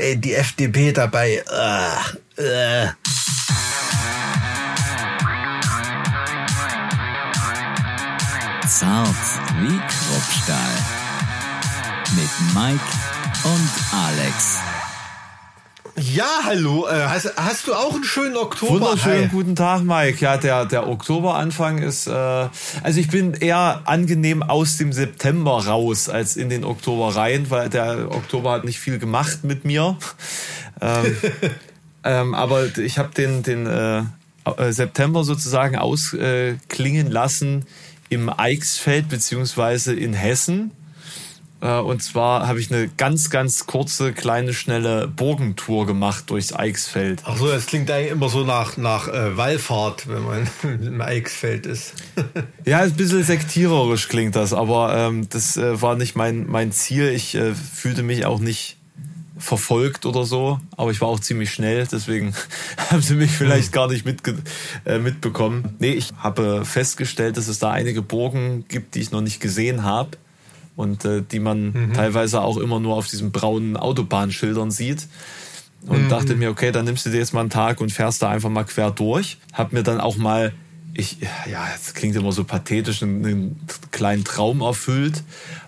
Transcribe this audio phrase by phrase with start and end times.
[0.00, 1.42] ey, die FDP dabei.
[1.50, 2.88] Uh, uh.
[8.66, 9.08] Zart
[9.60, 10.76] wie Kruppstahl.
[12.16, 12.84] Mit Mike
[13.44, 14.69] und Alex.
[15.96, 16.86] Ja, hallo.
[16.86, 18.80] Äh, hast, hast du auch einen schönen Oktober?
[18.80, 19.28] Wunderschönen Hi.
[19.28, 20.18] guten Tag, Mike.
[20.20, 22.12] Ja, der, der Oktoberanfang ist, äh,
[22.82, 27.68] also ich bin eher angenehm aus dem September raus als in den Oktober rein, weil
[27.68, 29.96] der Oktober hat nicht viel gemacht mit mir.
[30.80, 31.16] ähm,
[32.04, 34.02] ähm, aber ich habe den, den äh,
[34.44, 37.66] äh, September sozusagen ausklingen äh, lassen
[38.08, 40.72] im Eichsfeld beziehungsweise in Hessen.
[41.60, 47.22] Äh, und zwar habe ich eine ganz, ganz kurze, kleine, schnelle Burgentour gemacht durchs Eichsfeld.
[47.24, 50.50] Ach so, das klingt eigentlich immer so nach, nach äh, Wallfahrt, wenn man
[50.86, 51.94] im Eichsfeld ist.
[52.64, 57.08] ja, ein bisschen sektiererisch klingt das, aber ähm, das äh, war nicht mein, mein Ziel.
[57.08, 58.76] Ich äh, fühlte mich auch nicht
[59.38, 62.34] verfolgt oder so, aber ich war auch ziemlich schnell, deswegen
[62.90, 64.36] haben sie mich vielleicht gar nicht mitge
[64.84, 65.76] äh, mitbekommen.
[65.78, 69.82] Nee, ich habe festgestellt, dass es da einige Burgen gibt, die ich noch nicht gesehen
[69.82, 70.10] habe
[70.80, 71.92] und äh, die man mhm.
[71.94, 75.06] teilweise auch immer nur auf diesen braunen Autobahnschildern sieht.
[75.86, 76.08] Und mhm.
[76.08, 78.50] dachte mir, okay, dann nimmst du dir jetzt mal einen Tag und fährst da einfach
[78.50, 79.38] mal quer durch.
[79.52, 80.52] Hab mir dann auch mal,
[80.94, 81.18] ich,
[81.50, 85.22] ja, das klingt immer so pathetisch, einen, einen kleinen Traum erfüllt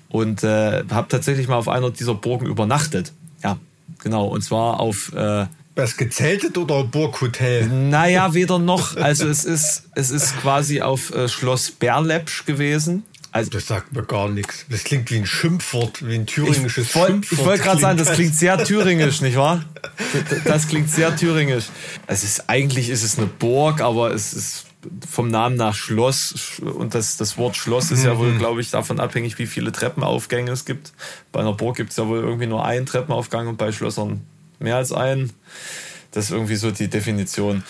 [0.08, 3.12] und äh, habe tatsächlich mal auf einer dieser Burgen übernachtet.
[3.42, 3.58] Ja,
[4.02, 4.26] genau.
[4.26, 7.66] Und zwar auf äh, was gezeltet oder Burghotel?
[7.66, 8.97] Naja, weder noch.
[8.98, 13.04] Also es ist, es ist quasi auf äh, Schloss Berlepsch gewesen.
[13.33, 14.66] Also, das sagt mir gar nichts.
[14.69, 17.41] Das klingt wie ein Schimpfwort, wie ein thüringisches ich wollt, Schimpfwort.
[17.41, 19.64] Ich wollte gerade sagen, das klingt sehr thüringisch, nicht wahr?
[20.44, 21.64] Das klingt sehr thüringisch.
[22.06, 24.66] Es ist, eigentlich ist es eine Burg, aber es ist
[25.08, 28.38] vom Namen nach Schloss und das, das Wort Schloss ist ja wohl, mhm.
[28.38, 30.92] glaube ich, davon abhängig, wie viele Treppenaufgänge es gibt.
[31.30, 34.22] Bei einer Burg gibt es ja wohl irgendwie nur einen Treppenaufgang und bei Schlössern
[34.58, 35.33] mehr als einen.
[36.12, 37.64] Das ist irgendwie so die Definition.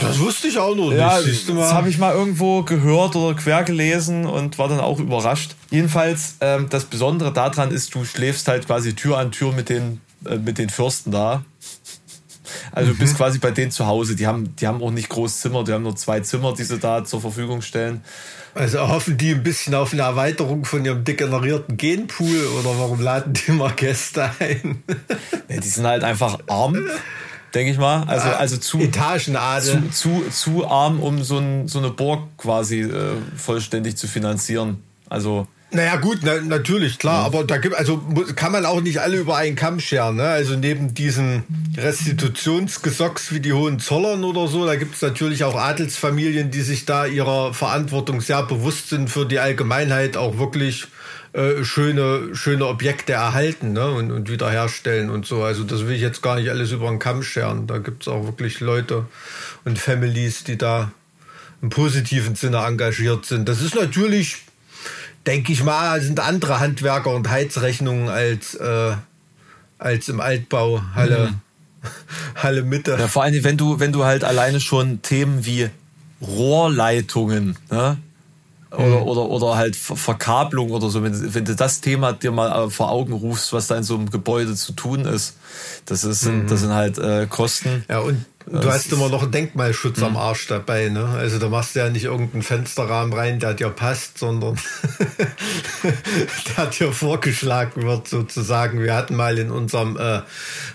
[0.00, 0.98] Das wusste ich auch noch nicht.
[0.98, 5.54] Ja, das habe ich mal irgendwo gehört oder quer gelesen und war dann auch überrascht.
[5.70, 10.00] Jedenfalls, ähm, das Besondere daran ist, du schläfst halt quasi Tür an Tür mit den,
[10.24, 11.44] äh, mit den Fürsten da.
[12.72, 12.94] Also mhm.
[12.94, 14.16] du bist quasi bei denen zu Hause.
[14.16, 16.78] Die haben, die haben auch nicht groß Zimmer, die haben nur zwei Zimmer, die sie
[16.78, 18.02] da zur Verfügung stellen.
[18.54, 23.34] Also hoffen die ein bisschen auf eine Erweiterung von ihrem degenerierten Genpool oder warum laden
[23.34, 24.82] die mal Gäste ein?
[25.48, 26.76] ja, die sind halt einfach arm
[27.56, 28.04] denke ich mal.
[28.06, 29.90] Also, ah, also zu, Etagenadel.
[29.90, 34.82] Zu, zu, zu arm, um so, ein, so eine Burg quasi äh, vollständig zu finanzieren.
[35.08, 35.46] Also.
[35.70, 37.26] Naja, gut, na, natürlich, klar, ja.
[37.26, 38.00] aber da gibt, also
[38.36, 40.28] kann man auch nicht alle über einen Kamm scheren, ne?
[40.28, 41.42] Also neben diesen
[41.76, 47.06] Restitutionsgesocks wie die Hohenzollern oder so, da gibt es natürlich auch Adelsfamilien, die sich da
[47.06, 50.86] ihrer Verantwortung sehr bewusst sind für die Allgemeinheit, auch wirklich
[51.36, 53.90] äh, schöne, schöne Objekte erhalten ne?
[53.90, 55.42] und, und wiederherstellen und so.
[55.42, 57.66] Also das will ich jetzt gar nicht alles über den Kamm scheren.
[57.66, 59.04] Da gibt es auch wirklich Leute
[59.66, 60.92] und Families, die da
[61.60, 63.50] im positiven Sinne engagiert sind.
[63.50, 64.38] Das ist natürlich,
[65.26, 68.94] denke ich mal, sind andere Handwerker und Heizrechnungen als, äh,
[69.76, 71.90] als im Altbau Halle, mhm.
[72.42, 72.96] Halle Mitte.
[72.98, 75.68] Ja, vor allem, wenn du, wenn du halt alleine schon Themen wie
[76.22, 77.98] Rohrleitungen, ne?
[78.70, 79.02] Oder, mhm.
[79.02, 82.90] oder, oder halt Verkabelung oder so, wenn, wenn du das Thema dir mal äh, vor
[82.90, 85.36] Augen rufst, was da in so einem Gebäude zu tun ist,
[85.84, 86.46] das, ist, mhm.
[86.48, 87.84] das sind halt äh, Kosten.
[87.88, 90.16] Ja, und Du hast immer noch einen Denkmalschutz am hm.
[90.18, 91.04] Arsch dabei, ne?
[91.04, 94.54] Also da machst du ja nicht irgendeinen Fensterrahmen rein, der dir passt, sondern
[96.56, 98.80] der dir vorgeschlagen wird, sozusagen.
[98.80, 100.20] Wir hatten mal in unserem, äh,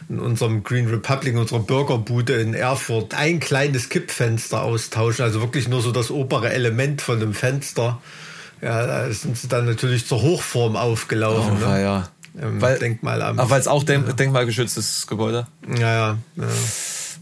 [0.09, 5.81] in unserem Green Republic, unserer Bürgerbude in Erfurt, ein kleines Kippfenster austauschen, also wirklich nur
[5.81, 8.01] so das obere Element von dem Fenster.
[8.61, 11.57] Ja, da sind sie dann natürlich zur Hochform aufgelaufen.
[11.63, 11.81] Oh, ne?
[11.81, 12.09] ja.
[12.33, 13.39] Weil, Denkmalamt.
[13.39, 14.13] Ach, weil es auch denk ja.
[14.13, 15.47] denkmalgeschütztes Gebäude?
[15.67, 16.17] Ja, ja.
[16.35, 16.45] ja.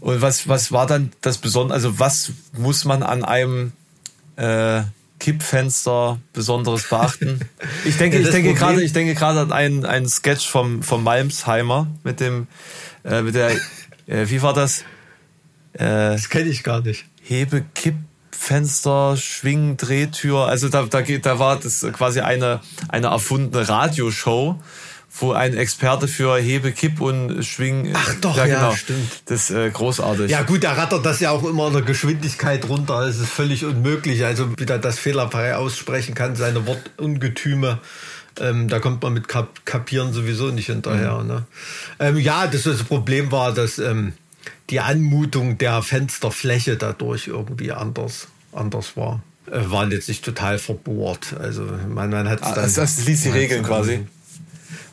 [0.00, 1.74] Und was, was war dann das Besondere?
[1.74, 3.72] Also was muss man an einem
[4.36, 4.82] äh,
[5.18, 7.40] Kippfenster Besonderes beachten?
[7.84, 11.04] Ich denke, ja, ich denke gerade, ich denke gerade an einen, einen Sketch vom, vom
[11.04, 12.46] Malmsheimer mit dem,
[13.04, 13.50] äh, mit der,
[14.06, 14.84] äh, wie war das?
[15.74, 17.04] Äh, das kenne ich gar nicht.
[17.22, 20.46] Hebe, Kippfenster, Schwing, Drehtür.
[20.46, 24.58] Also da, da, geht, da war das quasi eine, eine erfundene Radioshow
[25.12, 27.92] wo ein Experte für Hebe, Kipp und Schwing.
[27.94, 28.74] Ach doch, ja, genau.
[28.74, 29.22] stimmt.
[29.26, 30.30] Das ist äh, großartig.
[30.30, 33.00] Ja gut, da rattert das ja auch immer in der Geschwindigkeit runter.
[33.00, 34.24] Es ist völlig unmöglich.
[34.24, 37.78] Also wie er das fehlerfrei aussprechen kann, seine Wortungetüme.
[38.38, 41.18] Ähm, da kommt man mit Kap Kapieren sowieso nicht hinterher.
[41.18, 41.26] Mhm.
[41.26, 41.46] Ne?
[41.98, 44.12] Ähm, ja, das, das Problem war, dass ähm,
[44.70, 49.22] die Anmutung der Fensterfläche dadurch irgendwie anders, anders war.
[49.50, 51.34] Äh, waren jetzt nicht total verbohrt.
[51.38, 52.64] Also man, man hat ah, dann.
[52.64, 54.06] Das, das ließ die Regeln quasi.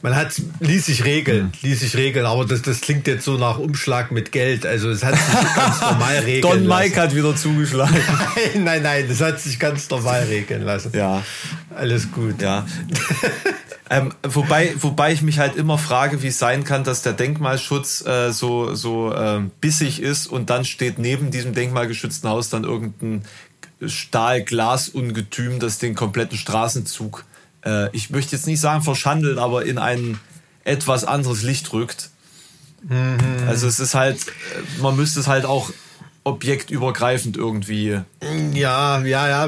[0.01, 3.57] Man hat ließ sich regeln, ließ sich regeln, aber das, das klingt jetzt so nach
[3.57, 4.65] Umschlag mit Geld.
[4.65, 6.83] Also es hat sich ganz normal regeln Don lassen.
[6.83, 7.95] Mike hat wieder zugeschlagen.
[8.53, 10.91] Nein, nein, nein, das hat sich ganz normal regeln lassen.
[10.95, 11.23] ja,
[11.75, 12.41] Alles gut.
[12.41, 12.65] ja.
[13.89, 18.05] ähm, wobei, wobei ich mich halt immer frage, wie es sein kann, dass der Denkmalschutz
[18.05, 23.23] äh, so, so ähm, bissig ist und dann steht neben diesem denkmalgeschützten Haus dann irgendein
[23.85, 27.25] Stahl-Glas-Ungetüm, das den kompletten Straßenzug,
[27.67, 30.19] äh, ich möchte jetzt nicht sagen verschandelt, aber in ein
[30.63, 32.09] etwas anderes Licht rückt.
[33.47, 34.19] Also es ist halt,
[34.81, 35.71] man müsste es halt auch
[36.23, 38.01] objektübergreifend irgendwie.
[38.53, 39.47] Ja, ja, ja,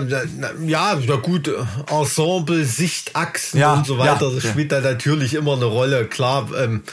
[0.66, 1.52] ja, na gut,
[1.92, 4.50] Ensemble, Sichtachsen Ja, und so weiter, ja, das ja.
[4.50, 6.50] spielt da natürlich immer eine Rolle, klar.
[6.58, 6.84] Ähm,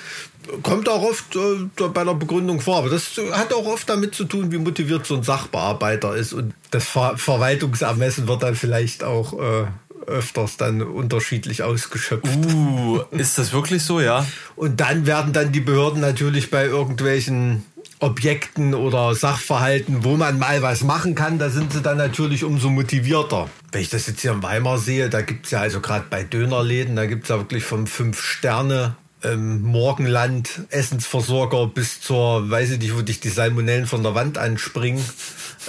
[0.62, 4.24] kommt auch oft äh, bei der Begründung vor, aber das hat auch oft damit zu
[4.24, 9.38] tun, wie motiviert so ein Sachbearbeiter ist und das Ver Verwaltungsermessen wird dann vielleicht auch
[9.38, 9.66] äh,
[10.06, 12.26] öfters dann unterschiedlich ausgeschöpft.
[12.26, 14.26] Uh, ist das wirklich so, ja?
[14.54, 17.64] Und dann werden dann die Behörden natürlich bei irgendwelchen
[17.98, 22.68] Objekten oder Sachverhalten, wo man mal was machen kann, da sind sie dann natürlich umso
[22.68, 23.48] motivierter.
[23.72, 26.94] Wenn ich das jetzt hier in Weimar sehe, da gibt's ja also gerade bei Dönerläden,
[26.94, 33.02] da gibt's ja wirklich vom Fünf-Sterne ähm, Morgenland Essensversorger bis zur, weiß ich nicht, wo
[33.02, 35.04] dich die Salmonellen von der Wand anspringen.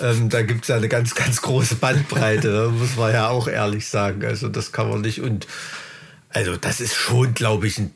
[0.02, 2.68] Ähm, da gibt's ja eine ganz, ganz große Bandbreite, ne?
[2.78, 4.24] muss man ja auch ehrlich sagen.
[4.26, 5.22] Also das kann man nicht.
[5.22, 5.48] Und
[6.30, 7.92] also das ist schon, glaube ich, ein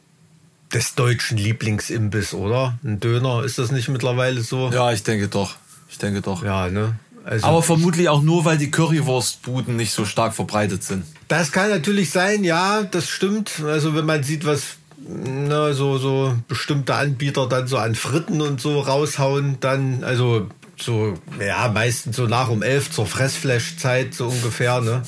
[0.73, 2.79] des deutschen Lieblingsimbiss, oder?
[2.83, 4.71] Ein Döner, ist das nicht mittlerweile so?
[4.71, 5.55] Ja, ich denke doch.
[5.89, 6.43] Ich denke doch.
[6.43, 6.95] Ja, ne?
[7.23, 11.03] Also, Aber vermutlich auch nur, weil die Currywurstbuden nicht so stark verbreitet sind.
[11.27, 13.61] das kann natürlich sein, ja, das stimmt.
[13.63, 18.61] Also wenn man sieht, was na, so, so bestimmte Anbieter dann so an Fritten und
[18.61, 20.47] so raushauen, dann, also
[20.79, 25.03] so, ja, meistens so nach um elf zur Fressflash-Zeit, so ungefähr, ne?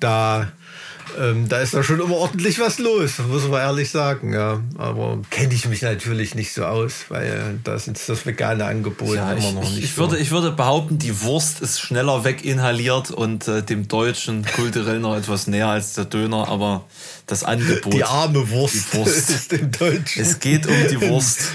[0.00, 0.52] Da,
[1.20, 4.60] ähm, da ist da schon immer ordentlich was los, muss man ehrlich sagen, ja.
[4.78, 9.32] Aber kenne ich mich natürlich nicht so aus, weil das ist das vegane Angebot Ja,
[9.32, 9.98] immer ich, noch ich, nicht ich, so.
[9.98, 15.16] würde, ich würde behaupten, die Wurst ist schneller weginhaliert und äh, dem Deutschen kulturell noch
[15.16, 16.84] etwas näher als der Döner, aber
[17.26, 17.92] das Angebot.
[17.94, 19.30] die arme Wurst, Die Wurst.
[19.30, 20.22] ist im Deutschen.
[20.22, 21.40] es geht um die Wurst.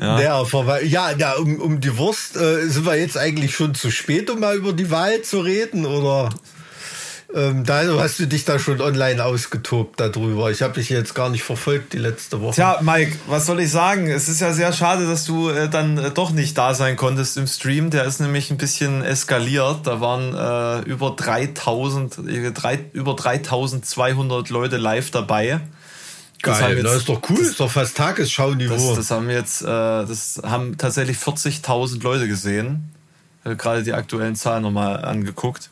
[0.00, 0.42] Ja.
[0.82, 4.38] Ja, ja um, um die Wurst äh, sind wir jetzt eigentlich schon zu spät, um
[4.40, 6.28] mal über die Wahl zu reden, oder?
[7.34, 10.50] Ähm, da hast du dich da schon online ausgetobt darüber.
[10.50, 12.54] Ich habe dich jetzt gar nicht verfolgt die letzte Woche.
[12.54, 14.08] Tja, Mike, was soll ich sagen?
[14.10, 17.36] Es ist ja sehr schade, dass du äh, dann äh, doch nicht da sein konntest
[17.36, 17.90] im Stream.
[17.90, 19.86] Der ist nämlich ein bisschen eskaliert.
[19.86, 25.60] Da waren äh, über 3000, äh, drei, über 3200 Leute live dabei.
[26.42, 28.74] Das Geil, jetzt- das ist doch cool, das- ist doch fast Tagesschau-Niveau.
[28.90, 32.90] Das, das haben jetzt, äh, das haben tatsächlich 40.000 Leute gesehen.
[33.44, 35.68] Gerade die aktuellen Zahlen nochmal angeguckt.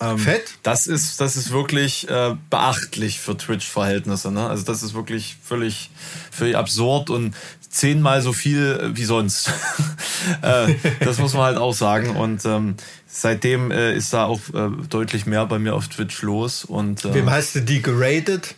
[0.00, 0.54] Ähm, Fett?
[0.62, 4.30] Das ist, das ist wirklich äh, beachtlich für Twitch-Verhältnisse.
[4.32, 4.48] Ne?
[4.48, 5.90] Also das ist wirklich völlig,
[6.30, 7.34] völlig absurd und
[7.68, 9.50] zehnmal so viel wie sonst.
[10.42, 12.16] äh, das muss man halt auch sagen.
[12.16, 12.76] Und ähm,
[13.06, 16.64] seitdem äh, ist da auch äh, deutlich mehr bei mir auf Twitch los.
[16.64, 18.54] Und äh, Wem hast du die geratet?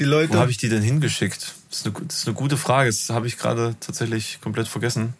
[0.00, 0.34] Die Leute?
[0.34, 1.54] wo habe ich die denn hingeschickt?
[1.70, 2.90] Das ist, eine, das ist eine gute Frage.
[2.90, 5.14] Das habe ich gerade tatsächlich komplett vergessen.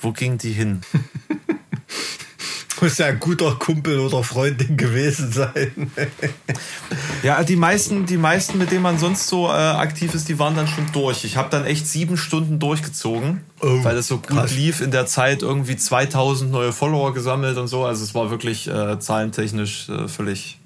[0.00, 0.82] Wo ging die hin?
[2.80, 5.90] Muss ja ein guter Kumpel oder Freundin gewesen sein.
[7.24, 10.54] Ja, die meisten, die meisten, mit denen man sonst so äh, aktiv ist, die waren
[10.54, 11.24] dann schon durch.
[11.24, 14.52] Ich habe dann echt sieben Stunden durchgezogen, Oh, weil es so gut krass.
[14.54, 14.80] lief.
[14.80, 17.84] In der Zeit irgendwie 2000 neue Follower gesammelt und so.
[17.84, 20.58] Also es war wirklich äh, zahlentechnisch äh, völlig,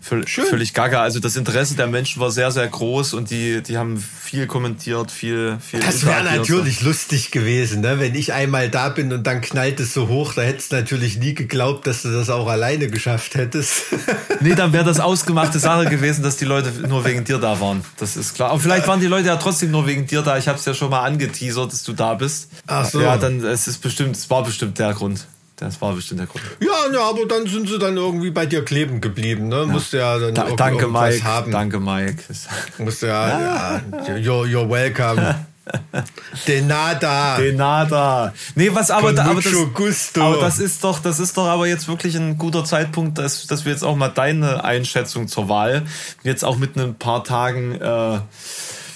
[0.00, 0.46] völlig, Schön.
[0.46, 1.02] völlig gaga.
[1.02, 5.10] Also das Interesse der Menschen war sehr, sehr groß und die, die haben viel kommentiert,
[5.10, 6.54] viel, viel Das wäre und so.
[6.56, 7.98] natürlich lustig gewesen, ne?
[7.98, 11.18] wenn ich einmal da bin und dann knallt es so hoch, da hättest du natürlich
[11.18, 13.82] nie geglaubt, dass du das auch alleine geschafft hättest.
[14.40, 17.82] Nee, dann wäre das ausgemachte Sache gewesen, dass die Leute nur wegen dir da waren.
[17.96, 18.50] Das ist klar.
[18.50, 20.36] Aber vielleicht waren die Leute ja trotzdem nur wegen dir da.
[20.36, 22.50] Ich habe es ja schon mal angeteasert, dass du da bist.
[22.66, 23.00] Ach so.
[23.00, 25.26] Ja, dann es ist bestimmt, es war bestimmt der Grund.
[25.56, 26.44] Das war bestimmt der Grund.
[26.60, 29.48] ja, ne, aber dann sind sie dann irgendwie bei dir kleben geblieben.
[29.48, 29.66] Ne?
[29.66, 31.24] Musst du ja dann Da, danke, irgendwas Mike.
[31.24, 31.50] haben.
[31.52, 32.22] Danke, Mike.
[32.78, 33.82] Musst du ja, ja.
[34.16, 35.46] you're, you're welcome.
[36.46, 37.38] De nada.
[37.38, 38.32] Denada.
[38.54, 40.22] Nee, was aber, da, aber, das, gusto.
[40.22, 43.64] aber das ist doch, das ist doch aber jetzt wirklich ein guter Zeitpunkt, dass, dass
[43.64, 45.84] wir jetzt auch mal deine Einschätzung zur Wahl
[46.22, 48.20] jetzt auch mit ein paar Tagen äh,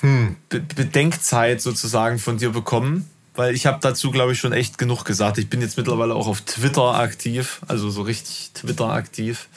[0.01, 0.37] Hm.
[0.49, 3.09] Be Bedenkzeit sozusagen von dir bekommen.
[3.41, 5.39] Weil ich habe dazu, glaube ich, schon echt genug gesagt.
[5.39, 9.49] Ich bin jetzt mittlerweile auch auf Twitter aktiv, also so richtig Twitter aktiv.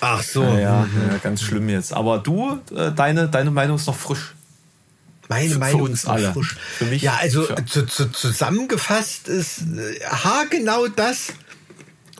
[0.00, 0.44] Ach so.
[0.44, 1.92] Ja, ja, ja ganz schlimm jetzt.
[1.92, 4.32] Aber du, äh, deine, deine Meinung ist noch frisch.
[5.28, 6.32] Meine Für Meinung uns ist alle.
[6.32, 6.54] frisch.
[6.78, 11.32] Für mich, Ja, also für- zu, zu, zusammengefasst ist äh, haargenau das,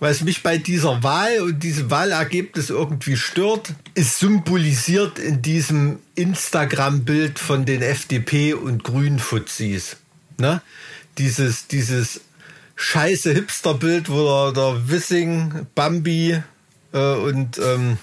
[0.00, 7.38] was mich bei dieser Wahl und diesem Wahlergebnis irgendwie stört, ist symbolisiert in diesem Instagram-Bild
[7.38, 9.98] von den FDP und Grünen-Fuzis.
[10.38, 10.60] Ne?
[11.18, 12.20] Dieses, dieses
[12.76, 16.42] scheiße Hipster-Bild, wo der, der Wissing, Bambi
[16.92, 17.98] äh, und ähm,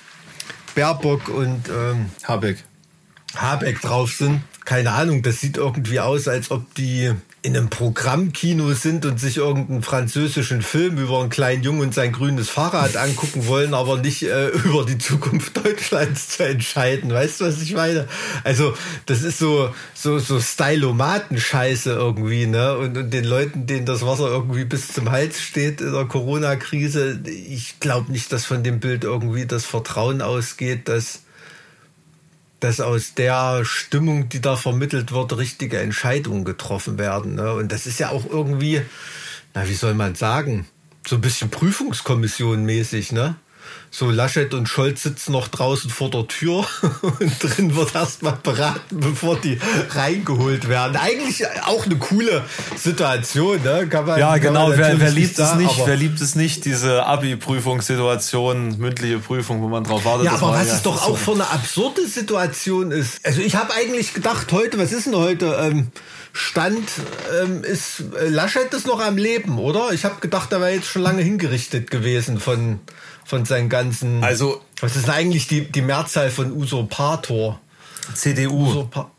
[0.76, 2.64] Baerbock und ähm, Habeck.
[3.36, 4.42] Habeck drauf sind.
[4.66, 7.14] Keine Ahnung, das sieht irgendwie aus, als ob die
[7.44, 12.14] in einem Programmkino sind und sich irgendeinen französischen Film über einen kleinen Jungen und sein
[12.14, 17.12] grünes Fahrrad angucken wollen, aber nicht äh, über die Zukunft Deutschlands zu entscheiden.
[17.12, 18.08] Weißt du, was ich meine?
[18.46, 18.74] Also,
[19.08, 22.78] das ist so, so, so Stylomaten-Scheiße irgendwie, ne?
[22.78, 27.20] Und, und den Leuten, denen das Wasser irgendwie bis zum Hals steht in der Corona-Krise,
[27.26, 31.24] ich glaube nicht, dass von dem Bild irgendwie das Vertrauen ausgeht, dass
[32.64, 37.36] dass aus der Stimmung, die da vermittelt wird, richtige Entscheidungen getroffen werden.
[37.36, 37.54] Ne?
[37.54, 38.82] Und das ist ja auch irgendwie,
[39.54, 40.66] na, wie soll man sagen,
[41.06, 43.36] so ein bisschen Prüfungskommission mäßig, ne?
[43.92, 46.66] So Laschet und Scholz sitzen noch draußen vor der Tür
[47.20, 49.60] und drin wird erstmal beraten, bevor die
[49.92, 50.96] reingeholt werden.
[50.96, 52.44] Eigentlich auch eine coole
[52.76, 53.88] Situation, ne?
[53.88, 54.72] Kann man, ja, genau.
[54.72, 55.82] Wer, wer liebt es nicht?
[55.86, 56.66] Wer liebt es nicht?
[56.66, 60.26] Diese Abi-Prüfungssituation, mündliche Prüfung, wo man drauf wartet.
[60.26, 63.24] Ja, aber was ja, es doch auch für eine absurde Situation ist.
[63.24, 65.56] Also ich habe eigentlich gedacht, heute, was ist denn heute?
[65.62, 65.92] Ähm,
[66.34, 66.90] Stand
[67.44, 69.92] ähm, ist äh, Laschet ist noch am Leben, oder?
[69.94, 72.80] Ich habe gedacht, er wäre jetzt schon lange hingerichtet gewesen von
[73.26, 74.24] von seinen ganzen.
[74.24, 74.62] Also.
[74.82, 77.60] Was ist eigentlich die, die Mehrzahl von Usurpator?
[78.14, 78.68] CDU.
[78.68, 79.10] Usurpa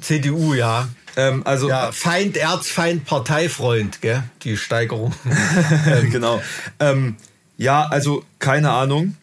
[0.00, 0.88] CDU, ja.
[1.16, 4.22] Ähm, also ja, Feind, Erzfeind, Parteifreund, gell?
[4.42, 5.14] Die Steigerung.
[5.86, 6.40] ähm, genau.
[6.78, 7.16] Ähm,
[7.56, 9.16] ja, also keine Ahnung.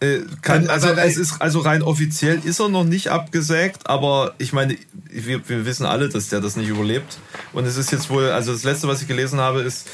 [0.00, 4.52] Äh, kann, also es ist also rein offiziell ist er noch nicht abgesägt, aber ich
[4.52, 4.76] meine,
[5.08, 7.18] wir, wir wissen alle, dass der das nicht überlebt.
[7.52, 9.86] Und es ist jetzt wohl, also das letzte, was ich gelesen habe, ist,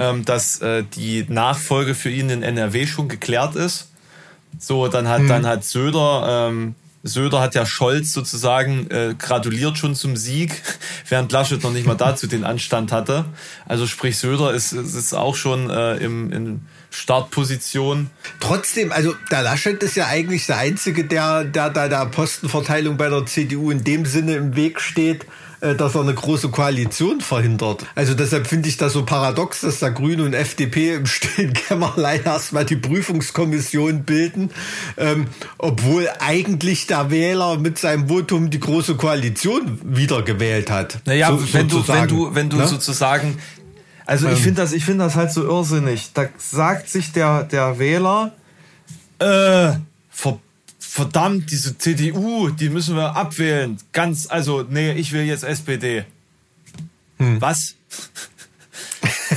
[0.00, 3.90] ähm, dass äh, die Nachfolge für ihn in NRW schon geklärt ist.
[4.58, 5.28] So, dann hat, hm.
[5.28, 10.62] dann hat Söder, ähm, Söder hat ja Scholz sozusagen äh, gratuliert schon zum Sieg,
[11.08, 13.26] während Laschet noch nicht mal dazu den Anstand hatte.
[13.66, 18.10] Also sprich, Söder ist, ist auch schon äh, im, in Startposition.
[18.40, 23.10] Trotzdem, also der Laschet ist ja eigentlich der Einzige, der, der da der Postenverteilung bei
[23.10, 25.26] der CDU in dem Sinne im Weg steht,
[25.60, 27.86] dass er eine große Koalition verhindert.
[27.94, 32.24] Also deshalb finde ich das so paradox, dass da Grüne und FDP im stillen Kämmerlein
[32.24, 34.50] erstmal die Prüfungskommission bilden,
[34.96, 35.26] ähm,
[35.58, 41.00] obwohl eigentlich der Wähler mit seinem Votum die große Koalition wiedergewählt hat.
[41.04, 42.66] Naja, so, wenn, du, wenn du, wenn du ne?
[42.66, 43.38] sozusagen
[44.10, 44.42] also ich ähm.
[44.42, 46.12] finde das, ich finde das halt so irrsinnig.
[46.14, 48.32] Da sagt sich der, der Wähler,
[49.20, 49.74] äh,
[50.10, 50.40] ver
[50.90, 53.78] verdammt, diese CDU, die müssen wir abwählen.
[53.92, 56.04] Ganz, also, nee, ich will jetzt SPD.
[57.18, 57.40] Hm.
[57.40, 57.76] Was?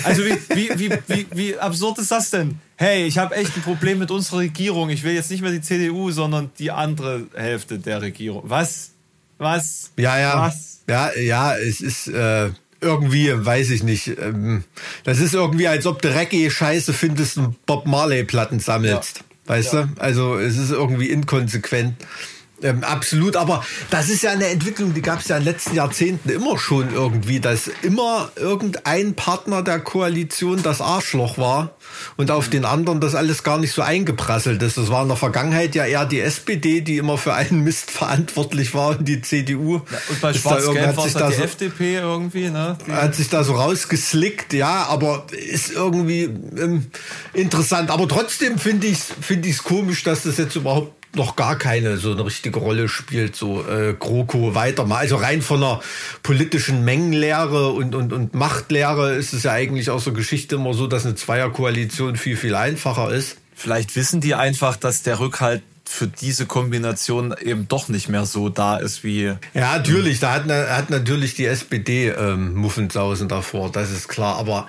[0.04, 2.60] Also wie, wie, wie, wie, wie absurd ist das denn?
[2.76, 4.90] Hey, ich habe echt ein Problem mit unserer Regierung.
[4.90, 8.44] Ich will jetzt nicht mehr die CDU, sondern die andere Hälfte der Regierung.
[8.46, 8.90] Was?
[9.38, 9.92] Was?
[9.98, 10.40] Ja, ja.
[10.40, 10.82] Was?
[10.90, 12.50] Ja, ja, es ist äh,
[12.82, 14.08] irgendwie, weiß ich nicht.
[14.08, 14.64] Ähm,
[15.04, 19.18] das ist irgendwie, als ob du Reggae-Scheiße findest und Bob Marley-Platten sammelst.
[19.18, 19.24] Ja.
[19.46, 19.84] Weißt ja.
[19.84, 20.02] du?
[20.02, 21.96] Also es ist irgendwie inkonsequent.
[22.64, 25.76] Ähm, absolut, aber das ist ja eine Entwicklung, die gab es ja in den letzten
[25.76, 31.76] Jahrzehnten immer schon irgendwie, dass immer irgendein Partner der Koalition das Arschloch war
[32.16, 34.78] und auf den anderen das alles gar nicht so eingeprasselt ist.
[34.78, 38.74] Das war in der Vergangenheit ja eher die SPD, die immer für einen Mist verantwortlich
[38.74, 39.76] war und die CDU.
[39.76, 42.78] Ja, und bei Schwarz-Gelb war es halt die so, FDP irgendwie, ne?
[42.88, 46.88] Die hat sich da so rausgeslickt, ja, aber ist irgendwie ähm,
[47.34, 47.92] interessant.
[47.92, 51.98] Aber trotzdem finde ich es find ich's komisch, dass das jetzt überhaupt noch gar keine
[51.98, 54.98] so eine richtige Rolle spielt, so äh, GroKo weiter mal.
[54.98, 55.82] Also rein von einer
[56.24, 60.88] politischen Mengenlehre und, und, und Machtlehre ist es ja eigentlich aus der Geschichte immer so,
[60.88, 63.38] dass eine Zweierkoalition viel, viel einfacher ist.
[63.56, 68.50] Vielleicht wissen die einfach, dass der Rückhalt für diese Kombination eben doch nicht mehr so
[68.50, 69.34] da ist wie.
[69.54, 74.38] Ja, natürlich, da hat, hat natürlich die SPD ähm, Muffensausen davor, das ist klar.
[74.38, 74.68] Aber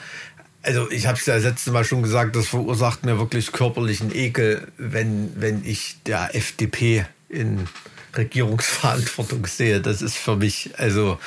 [0.65, 4.15] also ich habe es ja das letzte Mal schon gesagt, das verursacht mir wirklich körperlichen
[4.15, 7.69] Ekel, wenn, wenn ich der FDP in
[8.17, 9.81] Regierungsverantwortung sehe.
[9.81, 11.19] Das ist für mich, also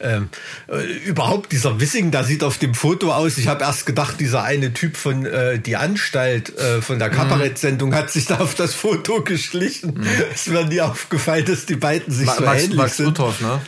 [0.00, 0.28] ähm,
[0.68, 3.38] äh, überhaupt dieser Wissing, da sieht auf dem Foto aus.
[3.38, 7.16] Ich habe erst gedacht, dieser eine Typ von äh, die Anstalt äh, von der mhm.
[7.16, 9.94] Kabarettsendung hat sich da auf das Foto geschlichen.
[9.94, 10.06] Mhm.
[10.32, 13.08] Es wäre nie aufgefallen, dass die beiden sich Ma so Max, ähnlich Max sind.
[13.08, 13.60] Uthoff, ne?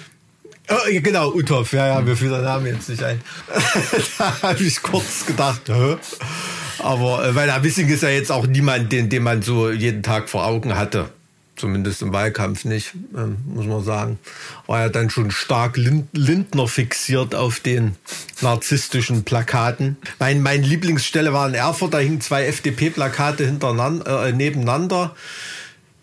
[0.69, 3.21] Oh, genau, Uthoff, ja, ja, mir fiel der Name jetzt nicht ein.
[4.19, 5.97] da habe ich kurz gedacht, hä?
[6.81, 10.03] Aber äh, weil der Wissing ist ja jetzt auch niemand, den, den man so jeden
[10.03, 11.11] Tag vor Augen hatte.
[11.55, 14.19] zumindest im Wahlkampf nicht, ähm, muss man sagen.
[14.67, 17.97] War ja dann schon stark Lindner fixiert auf den
[18.41, 19.97] narzisstischen Plakaten.
[20.19, 25.15] Mein, mein Lieblingsstelle war in Erfurt, da hingen zwei FDP-Plakate hintereinander, äh, nebeneinander.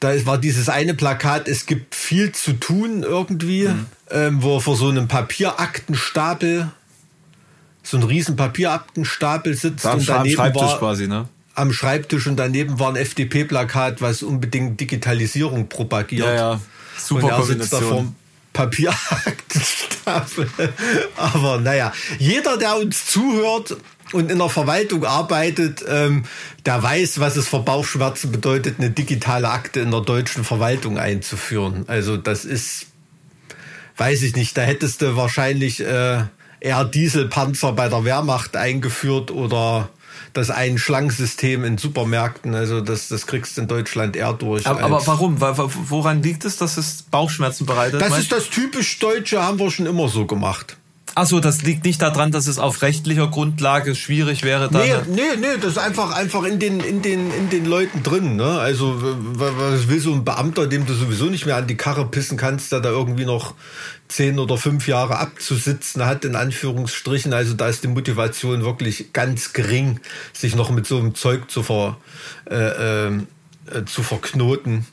[0.04, 3.86] Da war dieses eine Plakat, es gibt viel zu tun irgendwie, mhm.
[4.12, 6.70] ähm, wo er vor so einem Papieraktenstapel,
[7.84, 9.86] so ein riesen Papieraktenstapel sitzt.
[9.86, 11.30] Da und daneben Schreibtisch war, quasi, ne?
[11.56, 16.28] am Schreibtisch und daneben war ein FDP-Plakat, was unbedingt Digitalisierung propagiert.
[16.28, 16.60] Ja, ja.
[16.98, 18.06] Super und er sitzt da vor
[18.52, 20.50] Papieraktenstapel.
[21.16, 23.78] Aber naja, jeder, der uns zuhört
[24.14, 26.24] und in der Verwaltung arbeitet, ähm,
[26.66, 31.86] der weiß, was es für Bauchschmerzen bedeutet, eine digitale Akte in der deutschen Verwaltung einzuführen.
[31.88, 32.88] Also das ist,
[33.98, 36.24] weiß ich nicht, da hättest du wahrscheinlich äh,
[36.60, 39.90] eher Dieselpanzer bei der Wehrmacht eingeführt oder
[40.34, 42.56] das Ein-Schlank-System in Supermärkten.
[42.56, 44.66] Also das, das kriegst du in Deutschland eher durch.
[44.66, 45.40] Aber, aber warum?
[45.40, 48.02] Woran liegt es, dass es Bauchschmerzen bereitet?
[48.02, 50.78] Das ist das typisch Deutsche, haben wir schon immer so gemacht.
[51.16, 54.70] Achso, das liegt nicht daran, dass es auf rechtlicher Grundlage schwierig wäre.
[54.70, 58.02] Dann nee, nee, nee, das ist einfach, einfach in den, in den, in den Leuten
[58.02, 58.36] drin.
[58.36, 58.60] Ne?
[58.60, 62.36] Also, was will so ein Beamter, dem du sowieso nicht mehr an die Karre pissen
[62.36, 63.54] kannst, der da irgendwie noch
[64.08, 67.32] zehn oder fünf Jahre abzusitzen hat, in Anführungsstrichen.
[67.32, 70.00] Also, da ist die Motivation wirklich ganz gering,
[70.34, 71.98] sich noch mit so einem Zeug zu, ver,
[72.50, 73.12] äh, äh,
[73.86, 74.88] zu verknoten.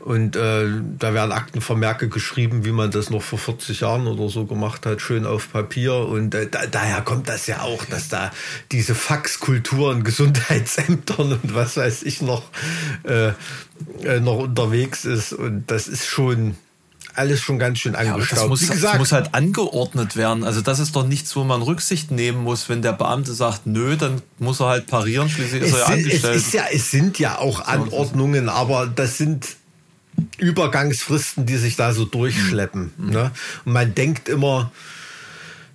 [0.00, 0.66] Und äh,
[0.98, 5.00] da werden Aktenvermerke geschrieben, wie man das noch vor 40 Jahren oder so gemacht hat,
[5.00, 5.94] schön auf Papier.
[5.94, 8.30] Und äh, da, daher kommt das ja auch, dass da
[8.70, 12.44] diese Faxkultur in Gesundheitsämtern und was weiß ich noch,
[13.04, 13.32] äh,
[14.04, 15.32] äh, noch unterwegs ist.
[15.32, 16.56] Und das ist schon
[17.14, 18.30] alles schon ganz schön angestaubt.
[18.30, 20.44] Ja, das muss, gesagt, das muss halt angeordnet werden.
[20.44, 22.68] Also das ist doch nichts, wo man Rücksicht nehmen muss.
[22.68, 25.28] Wenn der Beamte sagt, nö, dann muss er halt parieren.
[25.28, 26.36] Schließlich ist er ja angestellt.
[26.36, 29.57] Es, ist ja, es sind ja auch Anordnungen, aber das sind
[30.38, 32.92] Übergangsfristen, die sich da so durchschleppen.
[32.96, 33.10] Mhm.
[33.10, 33.30] Ne?
[33.64, 34.72] Und man denkt immer,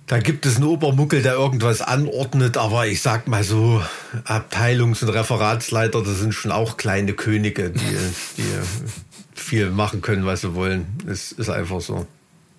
[0.08, 3.82] da gibt es einen Obermuckel, der irgendwas anordnet, aber ich sag mal so,
[4.26, 7.80] Abteilungs- und Referatsleiter, das sind schon auch kleine Könige, die,
[8.38, 8.44] die
[9.34, 10.86] viel machen können, was sie wollen.
[11.08, 12.06] Es ist einfach so.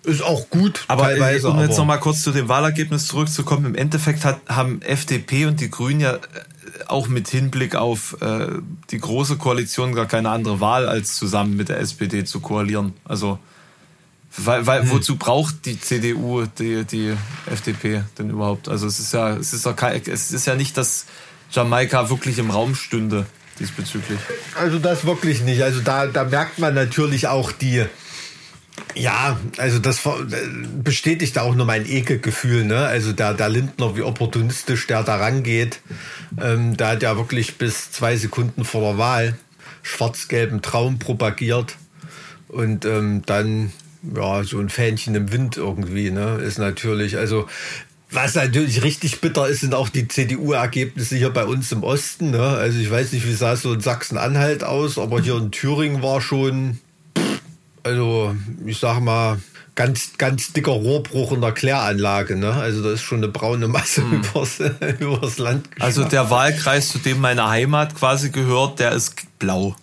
[0.03, 0.83] Ist auch gut.
[0.87, 5.45] Aber teilweise, um jetzt nochmal kurz zu dem Wahlergebnis zurückzukommen, im Endeffekt hat, haben FDP
[5.45, 6.19] und die Grünen ja
[6.87, 8.47] auch mit Hinblick auf äh,
[8.91, 12.93] die große Koalition gar keine andere Wahl, als zusammen mit der SPD zu koalieren.
[13.03, 13.39] Also,
[14.37, 14.91] weil, weil hm.
[14.91, 17.13] wozu braucht die CDU die, die
[17.45, 18.67] FDP denn überhaupt?
[18.67, 21.05] Also es ist ja, es ist ja kein, es ist ja nicht, dass
[21.51, 23.25] Jamaika wirklich im Raum stünde
[23.59, 24.19] diesbezüglich.
[24.59, 25.61] Also das wirklich nicht.
[25.63, 27.85] Also da, da merkt man natürlich auch die,
[28.93, 30.01] ja, also das
[30.83, 32.65] bestätigt auch nur mein Ekelgefühl.
[32.65, 32.77] Ne?
[32.77, 35.81] Also der, der Lindner, wie opportunistisch der da rangeht,
[36.41, 39.35] ähm, der hat ja wirklich bis zwei Sekunden vor der Wahl
[39.83, 41.75] schwarz-gelben Traum propagiert
[42.47, 43.71] und ähm, dann
[44.15, 47.47] ja so ein Fähnchen im Wind irgendwie ne ist natürlich also
[48.11, 52.31] was natürlich richtig bitter ist, sind auch die CDU-Ergebnisse hier bei uns im Osten.
[52.31, 52.41] Ne?
[52.41, 56.01] Also ich weiß nicht, wie sah es so in Sachsen-Anhalt aus, aber hier in Thüringen
[56.01, 56.79] war schon
[57.85, 59.37] also ich sag mal,
[59.75, 62.35] ganz, ganz dicker Rohrbruch in der Kläranlage.
[62.35, 62.51] Ne?
[62.51, 64.21] Also da ist schon eine braune Masse hm.
[64.21, 64.59] übers,
[64.99, 65.85] übers Land geschlagen.
[65.85, 69.75] Also der Wahlkreis, zu dem meine Heimat quasi gehört, der ist blau.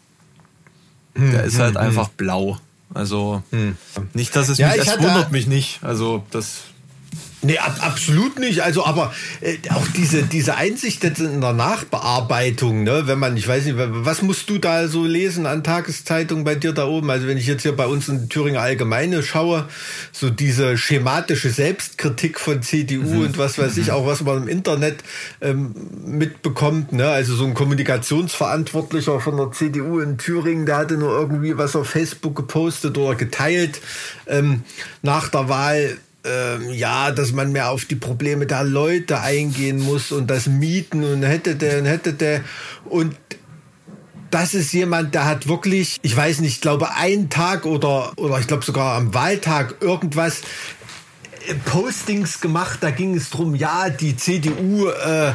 [1.15, 1.83] Hm, der ist hm, halt hm.
[1.83, 2.59] einfach blau.
[2.95, 3.77] Also hm.
[4.15, 5.81] nicht, dass es ja, mich, es wundert mich nicht.
[5.83, 6.63] Also das
[7.45, 8.61] Nee, ab, absolut nicht.
[8.61, 13.49] Also, aber äh, auch diese, diese Einsicht jetzt in der Nachbearbeitung, ne, wenn man, ich
[13.49, 17.11] weiß nicht, was musst du da so lesen an Tageszeitungen bei dir da oben?
[17.11, 19.69] Also, wenn ich jetzt hier bei uns in Thüringer Allgemeine schaue,
[20.13, 23.25] so diese schematische Selbstkritik von CDU mhm.
[23.25, 25.03] und was weiß ich, auch was man im Internet
[25.41, 25.75] ähm,
[26.05, 31.59] mitbekommt, ne, also so ein Kommunikationsverantwortlicher von der CDU in Thüringen, der hatte nur irgendwie
[31.59, 33.81] was auf Facebook gepostet oder geteilt
[34.29, 34.63] ähm,
[35.03, 40.13] nach der Wahl ähm, ja, dass man mehr auf die Probleme der Leute eingehen muss
[40.13, 42.43] und das Mieten und hätte der und hätte der.
[42.85, 43.17] Und
[44.31, 48.39] das ist jemand, der hat wirklich, ich weiß nicht, ich glaube einen Tag oder oder
[48.39, 50.43] ich glaube sogar am Wahltag irgendwas
[51.65, 55.33] Postings gemacht, da ging es drum, ja, die CDU äh, äh,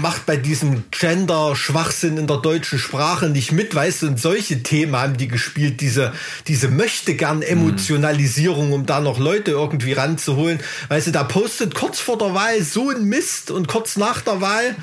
[0.00, 4.96] macht bei diesem Gender-Schwachsinn in der deutschen Sprache nicht mit, weißt du, und solche Themen
[4.96, 6.12] haben die gespielt, diese,
[6.46, 10.60] diese möchte gern Emotionalisierung, um da noch Leute irgendwie ranzuholen.
[10.88, 14.40] Weißt du, da postet kurz vor der Wahl so ein Mist und kurz nach der
[14.40, 14.76] Wahl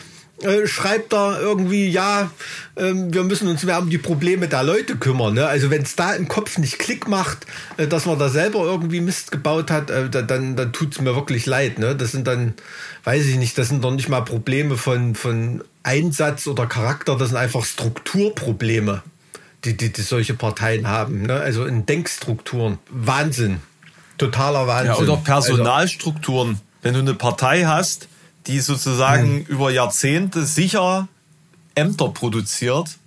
[0.44, 2.32] äh, schreibt er irgendwie, ja,
[2.76, 5.34] ähm, wir müssen uns mehr um die Probleme der Leute kümmern.
[5.34, 5.48] Ne?
[5.48, 7.46] Also wenn es da im Kopf nicht Klick macht,
[7.78, 11.16] äh, dass man da selber irgendwie Mist gebaut hat, äh, dann, dann tut es mir
[11.16, 11.80] wirklich leid.
[11.80, 11.96] Ne?
[11.96, 12.54] Das sind dann,
[13.04, 17.30] weiß ich nicht, das sind doch nicht mal Probleme von, von Einsatz oder Charakter, das
[17.30, 19.04] sind einfach Strukturprobleme
[19.66, 21.24] die, die, die solche Parteien haben.
[21.24, 21.40] Ne?
[21.40, 22.80] Also in Denkstrukturen.
[22.90, 23.62] Wahnsinn.
[24.18, 24.94] Totaler Wahnsinn.
[24.94, 26.50] Ja, oder Personalstrukturen.
[26.50, 28.08] Also, Wenn du eine Partei hast,
[28.48, 29.46] die sozusagen hm.
[29.46, 31.08] über Jahrzehnte sicher
[31.76, 32.98] Ämter produziert,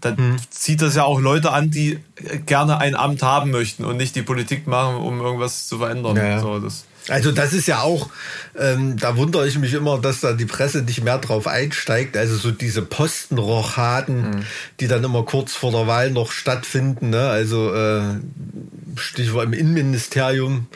[0.00, 0.36] dann hm.
[0.50, 1.98] zieht das ja auch Leute an, die
[2.46, 6.16] gerne ein Amt haben möchten und nicht die Politik machen, um irgendwas zu verändern.
[6.16, 6.40] Ja.
[6.40, 8.08] So, das also das ist ja auch,
[8.56, 12.16] ähm, da wundere ich mich immer, dass da die Presse nicht mehr drauf einsteigt.
[12.16, 14.42] Also so diese Postenrochaden, mhm.
[14.78, 17.10] die dann immer kurz vor der Wahl noch stattfinden.
[17.10, 17.28] Ne?
[17.28, 18.02] Also äh,
[18.96, 20.66] Stichwort im Innenministerium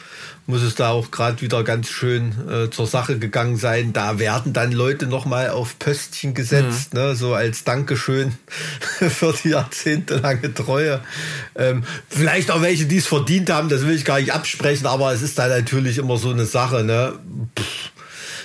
[0.46, 3.92] muss es da auch gerade wieder ganz schön äh, zur Sache gegangen sein.
[3.94, 7.00] Da werden dann Leute nochmal auf Pöstchen gesetzt, mhm.
[7.00, 11.00] ne, so als Dankeschön für die jahrzehntelange Treue.
[11.54, 15.12] Ähm, vielleicht auch welche, die es verdient haben, das will ich gar nicht absprechen, aber
[15.12, 16.84] es ist da natürlich immer so eine Sache.
[16.84, 17.14] Ne?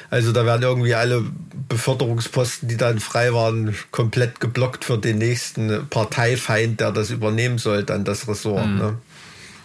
[0.09, 1.23] Also da werden irgendwie alle
[1.67, 7.83] Beförderungsposten, die dann frei waren, komplett geblockt für den nächsten Parteifeind, der das übernehmen soll,
[7.83, 8.65] dann das Ressort.
[8.65, 8.77] Mhm.
[8.77, 8.97] Ne?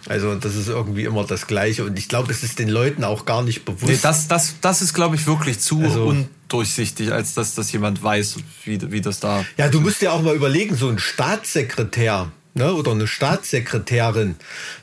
[0.07, 3.25] Also das ist irgendwie immer das Gleiche und ich glaube, es ist den Leuten auch
[3.25, 3.91] gar nicht bewusst.
[3.91, 8.03] Nee, das, das, das ist, glaube ich, wirklich zu also, undurchsichtig, als dass das jemand
[8.03, 9.43] weiß, wie, wie das da.
[9.57, 14.35] Ja, du musst dir auch mal überlegen, so ein Staatssekretär, ne, oder eine Staatssekretärin.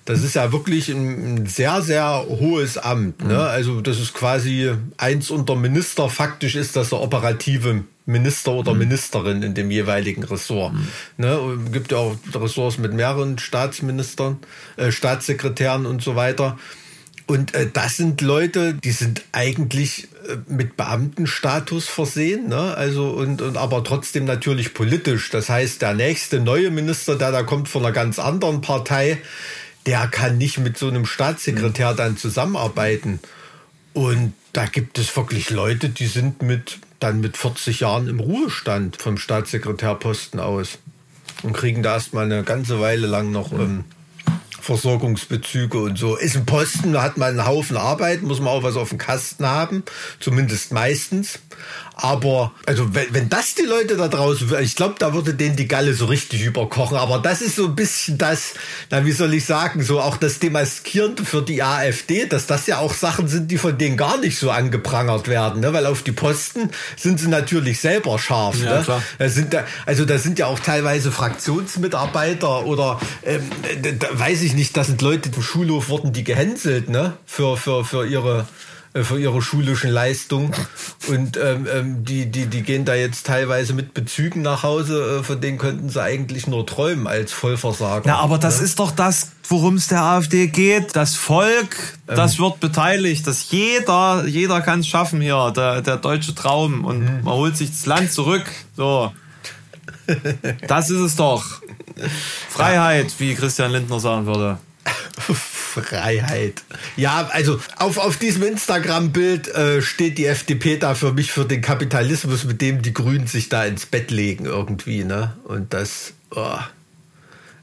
[0.04, 3.24] Das ist ja wirklich ein, sehr, sehr hohes Amt.
[3.24, 3.35] Ne?
[3.35, 3.40] Mhm.
[3.40, 6.08] Also das ist quasi eins unter Minister.
[6.08, 8.80] Faktisch ist das der operative Minister oder mhm.
[8.80, 10.74] Ministerin in dem jeweiligen Ressort.
[10.74, 10.88] Mhm.
[11.16, 14.38] Ne, gibt ja auch Ressorts mit mehreren Staatsministern,
[14.76, 16.58] äh, Staatssekretären und so weiter.
[17.26, 20.08] Und äh, das sind Leute, die sind eigentlich
[20.48, 22.74] mit Beamtenstatus versehen, ne?
[22.76, 25.30] Also und, und aber trotzdem natürlich politisch.
[25.30, 29.18] Das heißt, der nächste neue Minister, der da kommt von einer ganz anderen Partei,
[29.87, 33.20] der kann nicht mit so einem Staatssekretär dann zusammenarbeiten.
[33.92, 39.00] Und da gibt es wirklich Leute, die sind mit dann mit 40 Jahren im Ruhestand
[39.00, 40.78] vom Staatssekretärposten aus
[41.42, 43.85] und kriegen da erstmal eine ganze Weile lang noch ähm,
[44.62, 46.16] Versorgungsbezüge und so.
[46.16, 48.98] Ist ein Posten, da hat man einen Haufen Arbeit, muss man auch was auf dem
[48.98, 49.83] Kasten haben,
[50.20, 51.40] zumindest meistens.
[52.02, 55.68] Aber, also, wenn, wenn das die Leute da draußen, ich glaube, da würde denen die
[55.68, 56.96] Galle so richtig überkochen.
[56.96, 58.54] Aber das ist so ein bisschen das,
[58.90, 62.78] na, wie soll ich sagen, so auch das Demaskierende für die AfD, dass das ja
[62.78, 65.72] auch Sachen sind, die von denen gar nicht so angeprangert werden, ne?
[65.72, 68.60] Weil auf die Posten sind sie natürlich selber scharf.
[68.60, 68.82] Ja, ne?
[68.82, 69.02] klar.
[69.20, 73.48] Da sind da, also da sind ja auch teilweise Fraktionsmitarbeiter oder ähm,
[74.00, 77.12] da, weiß ich nicht, das sind Leute im Schulhof wurden die gehänselt, ne?
[77.26, 78.48] Für, für, für ihre
[78.94, 80.55] für ihre schulischen Leistung.
[81.09, 85.24] Und ähm, ähm, die, die, die gehen da jetzt teilweise mit Bezügen nach Hause, äh,
[85.24, 88.07] von denen könnten sie eigentlich nur träumen als Vollversager.
[88.07, 88.66] Ja, aber das ne?
[88.66, 90.94] ist doch das, worum es der AfD geht.
[90.94, 91.76] Das Volk,
[92.07, 92.16] ähm.
[92.16, 96.85] das wird beteiligt, dass jeder, jeder kann es schaffen hier, der, der deutsche Traum.
[96.85, 97.24] Und mhm.
[97.24, 98.44] man holt sich das Land zurück.
[98.76, 99.12] So.
[100.66, 101.44] Das ist es doch.
[102.48, 104.59] Freiheit, wie Christian Lindner sagen würde.
[105.72, 106.62] Freiheit.
[106.96, 111.62] Ja, also auf, auf diesem Instagram-Bild äh, steht die FDP da für mich für den
[111.62, 115.37] Kapitalismus, mit dem die Grünen sich da ins Bett legen irgendwie, ne?
[115.44, 116.58] Und das, oh.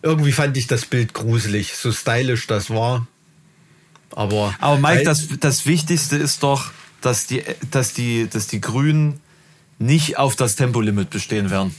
[0.02, 3.08] irgendwie fand ich das Bild gruselig, so stylisch das war.
[4.12, 9.20] Aber, Aber Mike, das, das Wichtigste ist doch, dass die, dass die, dass die Grünen
[9.78, 11.74] nicht auf das Tempolimit bestehen werden.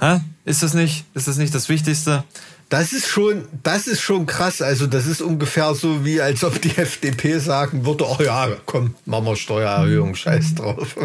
[0.00, 0.20] Hä?
[0.44, 2.24] Ist das nicht, ist das nicht das Wichtigste?
[2.68, 4.60] Das ist schon, das ist schon krass.
[4.60, 8.96] Also das ist ungefähr so wie, als ob die FDP sagen würde, oh ja, komm,
[9.04, 10.96] machen wir Steuererhöhung, scheiß drauf.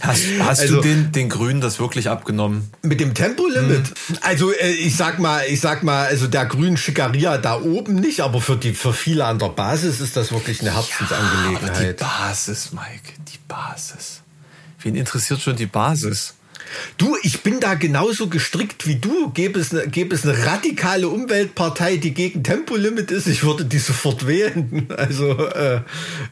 [0.00, 2.70] Hast, hast also, du den, den Grünen das wirklich abgenommen?
[2.80, 3.90] Mit dem Tempolimit?
[4.08, 4.18] Mhm.
[4.22, 8.20] Also äh, ich sag mal, ich sag mal, also der Grünen Schickeria da oben nicht,
[8.20, 11.82] aber für die, für viele an der Basis ist das wirklich eine Herzensangelegenheit.
[11.82, 14.22] Ja, die Basis, Mike, die Basis.
[14.80, 16.34] Wen interessiert schon die Basis?
[16.96, 19.30] Du, ich bin da genauso gestrickt wie du.
[19.30, 23.78] Gäbe es, eine, gäbe es eine radikale Umweltpartei, die gegen Tempolimit ist, ich würde die
[23.78, 24.88] sofort wählen.
[25.04, 25.80] Also, äh,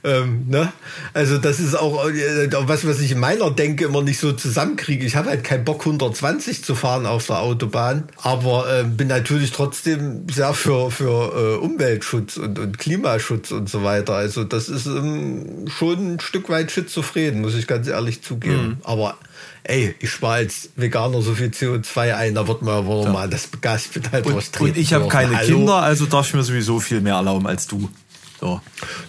[0.04, 0.72] ähm, ne?
[1.12, 5.04] Also das ist auch äh, was, was ich in meiner Denke immer nicht so zusammenkriege.
[5.04, 9.50] Ich habe halt keinen Bock, 120 zu fahren auf der Autobahn, aber äh, bin natürlich
[9.50, 14.14] trotzdem sehr für, für äh, Umweltschutz und, und Klimaschutz und so weiter.
[14.14, 18.68] Also das ist ähm, schon ein Stück weit schizophren, muss ich ganz ehrlich zugeben.
[18.68, 18.76] Mhm.
[18.84, 19.16] Aber
[19.64, 23.12] ey, ich spare als Veganer so viel CO2 ein, da wird man wohl ja.
[23.12, 25.56] mal das Gaspedal und, und ich habe keine Hallo.
[25.56, 27.88] Kinder, also darf ich mir sowieso viel mehr erlauben als du.
[28.40, 28.60] So.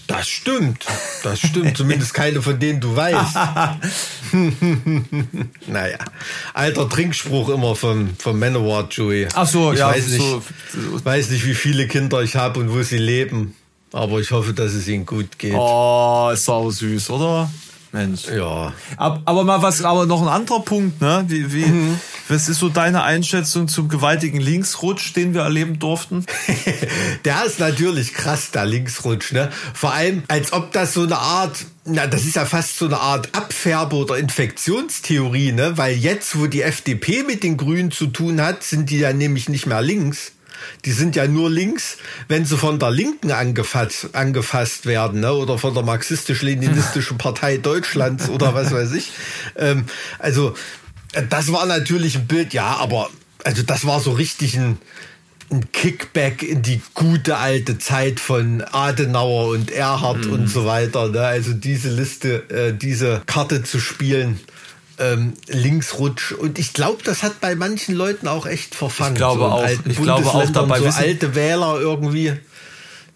[0.06, 0.86] Das stimmt.
[1.24, 1.76] Das stimmt.
[1.78, 3.36] Zumindest keine von denen du weißt.
[5.68, 5.98] naja.
[6.54, 9.28] Alter Trinkspruch immer vom, vom Manowar, Joey.
[9.34, 9.90] Ach so, ich ja.
[9.90, 10.44] Weiß nicht, so.
[11.04, 13.56] weiß nicht, wie viele Kinder ich habe und wo sie leben.
[13.92, 15.56] Aber ich hoffe, dass es ihnen gut geht.
[15.56, 17.50] Oh, ist sau süß, oder?
[17.94, 18.26] Mensch.
[18.28, 18.74] Ja.
[18.98, 21.24] Aber, aber mal was, aber noch ein anderer Punkt, ne?
[21.28, 22.00] Wie, wie, mhm.
[22.30, 26.26] Was ist so deine Einschätzung zum gewaltigen Linksrutsch, den wir erleben durften?
[27.26, 29.34] der ist natürlich krass, der Linksrutsch.
[29.34, 29.52] Ne?
[29.74, 33.00] Vor allem, als ob das so eine Art, na, das ist ja fast so eine
[33.00, 35.78] Art Abfärbe- oder Infektionstheorie, ne?
[35.78, 39.50] Weil jetzt, wo die FDP mit den Grünen zu tun hat, sind die ja nämlich
[39.50, 40.33] nicht mehr links.
[40.86, 45.34] Die sind ja nur links, wenn sie von der Linken angefasst, angefasst werden, ne?
[45.34, 49.12] oder von der marxistisch-leninistischen Partei Deutschlands oder was weiß ich.
[49.56, 49.86] Ähm,
[50.20, 50.56] also
[51.30, 53.10] das war natürlich ein Bild, ja, aber
[53.44, 54.78] also das war so richtig ein,
[55.52, 60.34] ein Kickback in die gute alte Zeit von Adenauer und Erhard mhm.
[60.34, 61.10] und so weiter.
[61.10, 61.22] Ne?
[61.22, 64.40] Also diese Liste, äh, diese Karte zu spielen,
[65.00, 66.32] ähm, Linksrutsch.
[66.32, 69.14] Und ich glaube, das hat bei manchen Leuten auch echt verfangen.
[69.14, 69.68] Ich glaube so auch.
[69.86, 70.80] Ich glaube auch dabei.
[70.80, 72.34] So alte Wähler irgendwie.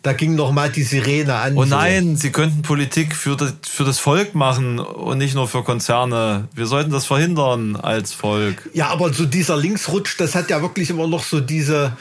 [0.04, 1.58] Da ging noch mal die Sirene an.
[1.58, 2.22] Oh nein, so.
[2.22, 6.48] sie könnten Politik für das, für das Volk machen und nicht nur für Konzerne.
[6.54, 8.70] Wir sollten das verhindern als Volk.
[8.74, 11.98] Ja, aber so dieser Linksrutsch, das hat ja wirklich immer noch so diese,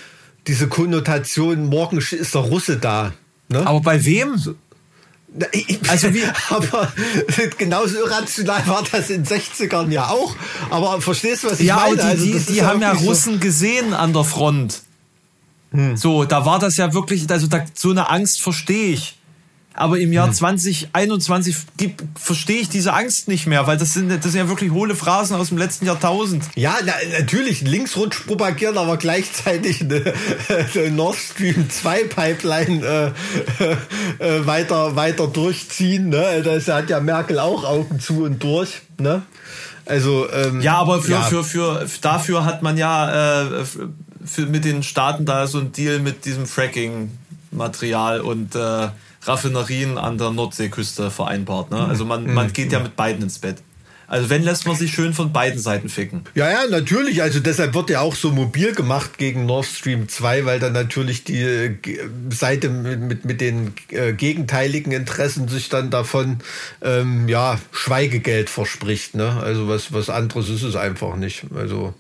[0.47, 3.13] diese Konnotation, morgen ist der Russe da.
[3.49, 3.67] Ne?
[3.67, 4.37] Aber bei wem?
[5.39, 5.47] So.
[5.89, 6.93] Also wie, aber
[7.59, 10.35] genauso irrational war das in den 60ern ja auch.
[10.71, 11.97] Aber verstehst du, was ich ja, meine?
[11.97, 14.83] Ja, die, also, die, die haben ja Russen so gesehen an der Front.
[15.73, 15.97] Hm.
[15.97, 19.16] So, da war das ja wirklich, also da, so eine Angst verstehe ich.
[19.77, 20.33] Aber im Jahr hm.
[20.33, 21.57] 2021
[22.15, 25.37] verstehe ich diese Angst nicht mehr, weil das sind, das sind ja wirklich hohle Phrasen
[25.37, 26.45] aus dem letzten Jahrtausend.
[26.55, 30.15] Ja, na, natürlich, Linksrutsch propagieren, aber gleichzeitig eine,
[30.75, 33.15] eine Nord Stream 2 Pipeline
[33.61, 36.09] äh, äh, weiter, weiter durchziehen.
[36.09, 36.43] Ne?
[36.43, 38.81] Da hat ja Merkel auch Augen zu und durch.
[38.99, 39.23] Ne?
[39.85, 41.23] Also, ähm, ja, aber für, ja.
[41.23, 43.65] Für, für, dafür hat man ja äh,
[44.25, 48.89] für, mit den Staaten da so ein Deal mit diesem Fracking-Material und äh,
[49.27, 51.71] Raffinerien an der Nordseeküste vereinbart.
[51.71, 51.79] Ne?
[51.79, 53.59] Also man, man geht ja mit beiden ins Bett.
[54.09, 56.23] Also wenn lässt man sich schön von beiden Seiten ficken.
[56.35, 57.23] Ja, ja, natürlich.
[57.23, 61.25] Also deshalb wird ja auch so mobil gemacht gegen Nord Stream 2, weil dann natürlich
[61.25, 61.77] die äh,
[62.31, 66.39] Seite mit, mit, mit den äh, gegenteiligen Interessen sich dann davon
[66.83, 69.17] ähm, ja Schweigegeld verspricht.
[69.17, 69.41] Ne?
[69.43, 71.47] Also was, was anderes ist es einfach nicht.
[71.55, 71.93] Also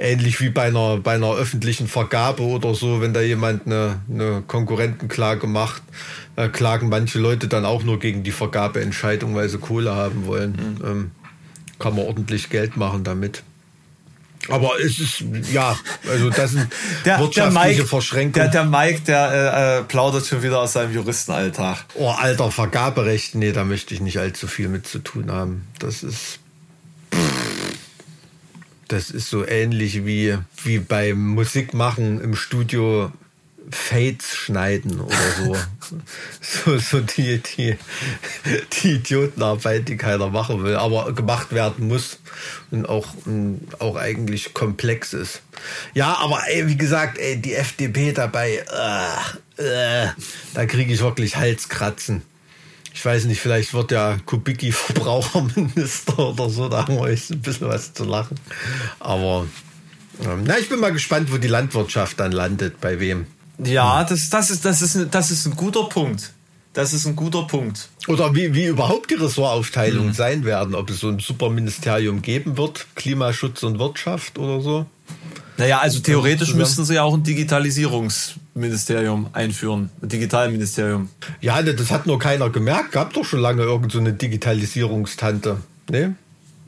[0.00, 4.42] ähnlich wie bei einer, bei einer öffentlichen Vergabe oder so, wenn da jemand eine, eine
[4.46, 5.82] Konkurrentenklage macht,
[6.36, 10.52] äh, klagen manche Leute dann auch nur gegen die Vergabeentscheidung, weil sie Kohle haben wollen.
[10.52, 10.86] Mhm.
[10.86, 11.10] Ähm,
[11.78, 13.42] kann man ordentlich Geld machen damit.
[14.48, 16.66] Aber es ist, ja, also das sind
[17.04, 18.50] der, wirtschaftliche der Mike, Verschränkungen.
[18.50, 21.84] Der, der Mike, der äh, äh, plaudert schon wieder aus seinem Juristenalltag.
[21.94, 25.66] Oh, alter, Vergaberecht, nee, da möchte ich nicht allzu viel mit zu tun haben.
[25.78, 26.39] Das ist,
[28.90, 33.12] das ist so ähnlich wie, wie beim Musikmachen im Studio
[33.70, 35.56] Fates schneiden oder so.
[36.40, 37.76] so, so die, die,
[38.72, 42.18] die Idiotenarbeit, die keiner machen will, aber gemacht werden muss
[42.72, 43.06] und auch,
[43.78, 45.42] auch eigentlich komplex ist.
[45.94, 48.64] Ja, aber ey, wie gesagt, ey, die FDP dabei,
[49.56, 50.08] äh, äh,
[50.54, 52.22] da kriege ich wirklich Halskratzen.
[52.92, 57.40] Ich weiß nicht, vielleicht wird ja Kubicki Verbraucherminister oder so, da haben wir echt ein
[57.40, 58.38] bisschen was zu lachen.
[58.98, 59.46] Aber
[60.22, 63.26] ähm, na, ich bin mal gespannt, wo die Landwirtschaft dann landet, bei wem.
[63.58, 66.32] Ja, das, das, ist, das, ist, das ist ein guter Punkt.
[66.72, 67.88] Das ist ein guter Punkt.
[68.06, 70.14] Oder wie, wie überhaupt die Ressortaufteilungen mhm.
[70.14, 74.86] sein werden, ob es so ein Superministerium geben wird, Klimaschutz und Wirtschaft oder so.
[75.60, 81.10] Naja, also theoretisch müssten sie ja auch ein Digitalisierungsministerium einführen, ein Digitalministerium.
[81.42, 82.92] Ja, ne, das hat nur keiner gemerkt.
[82.92, 85.58] Gab doch schon lange irgendeine so Digitalisierungstante.
[85.90, 86.14] Ne?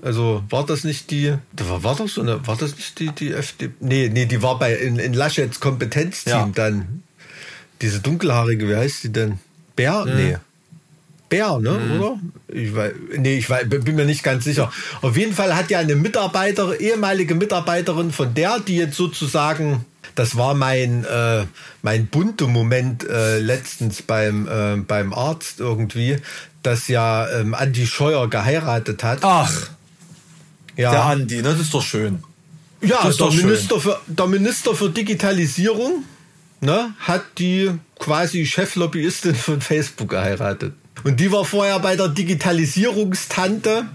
[0.03, 3.33] Also war das nicht die, war, war das so eine, war das nicht die, die
[3.33, 3.73] FDP?
[3.81, 6.51] Nee, nee, die war bei in, in Laschets Kompetenzteam ja.
[6.55, 7.03] dann.
[7.81, 9.39] Diese dunkelhaarige, wie heißt die denn?
[9.75, 10.05] Bär?
[10.05, 10.17] Mhm.
[10.17, 10.37] Nee.
[11.33, 12.01] Bär, ne, mhm.
[12.01, 12.19] oder?
[12.49, 14.71] Ich weiß, nee, ich weiß, bin mir nicht ganz sicher.
[15.01, 20.37] Auf jeden Fall hat ja eine Mitarbeiterin, ehemalige Mitarbeiterin von der, die jetzt sozusagen, das
[20.37, 21.47] war mein, äh,
[21.81, 26.19] mein bunte Moment äh, letztens beim, äh, beim Arzt irgendwie,
[26.63, 29.21] dass ja ähm, Andi Scheuer geheiratet hat.
[29.23, 29.71] Ach.
[30.77, 30.91] Ja.
[30.91, 31.45] Der Andi, ne?
[31.45, 32.23] das ist doch schön.
[32.83, 36.05] Ja, der Minister, für, der Minister für Digitalisierung
[36.61, 40.75] ne, hat die quasi Cheflobbyistin von Facebook geheiratet.
[41.05, 43.87] Und die war vorher bei der Digitalisierungstante.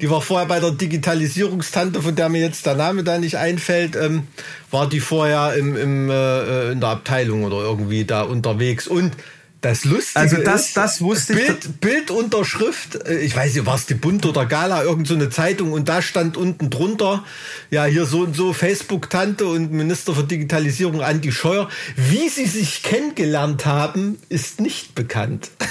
[0.00, 3.94] Die war vorher bei der Digitalisierungstante, von der mir jetzt der Name da nicht einfällt,
[3.94, 4.26] ähm,
[4.70, 8.88] war die vorher im, im, äh, in der Abteilung oder irgendwie da unterwegs.
[8.88, 9.12] Und
[9.64, 11.70] das Lustige also das, ist, das wusste Bild, ich.
[11.80, 15.88] Bildunterschrift, äh, ich weiß nicht, war es die Bund oder Gala, irgendeine so Zeitung und
[15.88, 17.24] da stand unten drunter,
[17.70, 21.68] ja, hier so und so Facebook-Tante und Minister für Digitalisierung Andi Scheuer.
[21.96, 25.50] Wie sie sich kennengelernt haben, ist nicht bekannt.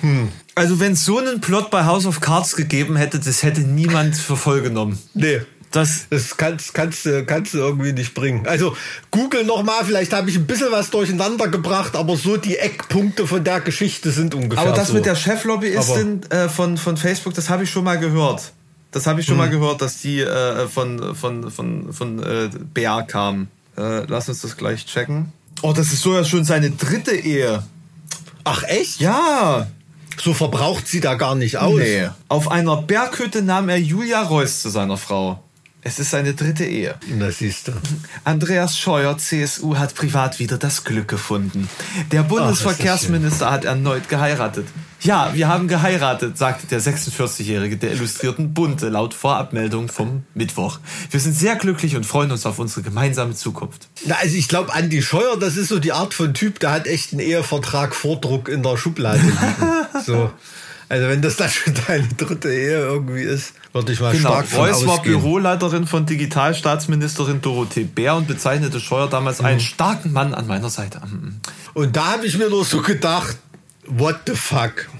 [0.00, 0.28] hm.
[0.54, 4.16] Also wenn es so einen Plot bei House of Cards gegeben hätte, das hätte niemand
[4.16, 4.98] für voll genommen.
[5.14, 5.40] Nee.
[5.72, 8.46] Das, Das kannst, kannst, du- kannst du irgendwie nicht bringen.
[8.46, 8.76] Also
[9.10, 13.42] Google nochmal, vielleicht habe ich ein bisschen was durcheinander gebracht, aber so die Eckpunkte von
[13.42, 14.94] der Geschichte sind ungefähr aber das so.
[14.94, 18.52] mit der Cheflobbyistin äh, von, von Facebook, das habe ich schon mal gehört.
[18.90, 23.02] Das habe ich schon mal gehört, dass die äh, von, von, von, von äh, BR
[23.04, 23.48] kam.
[23.78, 25.32] Äh, lass uns das gleich checken.
[25.62, 27.62] Oh, das ist so ja schon seine dritte Ehe.
[28.44, 29.00] Ach echt?
[29.00, 29.66] Ja.
[30.22, 31.78] So verbraucht sie da gar nicht aus.
[31.78, 32.08] Nee.
[32.28, 35.42] Auf einer Berghütte nahm er Julia Reuss zu seiner Frau.
[35.84, 36.94] Es ist seine dritte Ehe.
[37.08, 37.72] Na siehst du.
[38.22, 41.68] Andreas Scheuer, CSU, hat privat wieder das Glück gefunden.
[42.12, 44.68] Der Bundesverkehrsminister hat erneut geheiratet.
[45.00, 50.78] Ja, wir haben geheiratet, sagte der 46-Jährige der Illustrierten Bunte laut Vorabmeldung vom Mittwoch.
[51.10, 53.88] Wir sind sehr glücklich und freuen uns auf unsere gemeinsame Zukunft.
[54.06, 56.86] Na, also ich glaube, Andi Scheuer, das ist so die Art von Typ, der hat
[56.86, 59.42] echt einen Ehevertrag Vordruck in der Schublade liegen.
[60.06, 60.30] so.
[60.92, 64.28] Also wenn das dann schon deine dritte Ehe irgendwie ist, würde ich mal Genau.
[64.28, 65.18] stark von Reuss war ausgehen.
[65.22, 71.00] Büroleiterin von Digitalstaatsministerin Dorothee Bär und bezeichnete Scheuer damals einen starken Mann an meiner Seite.
[71.00, 71.36] Mhm.
[71.72, 73.38] Und da habe ich mir nur so gedacht,
[73.86, 74.90] what the fuck?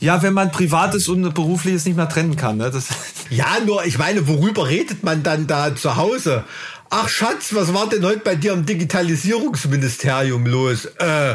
[0.00, 2.56] Ja, wenn man Privates und Berufliches nicht mehr trennen kann.
[2.56, 2.70] Ne?
[2.70, 2.86] Das,
[3.28, 6.44] Ja, nur, ich meine, worüber redet man dann da zu Hause?
[6.88, 10.86] Ach Schatz, was war denn heute bei dir im Digitalisierungsministerium los?
[10.98, 11.34] Äh,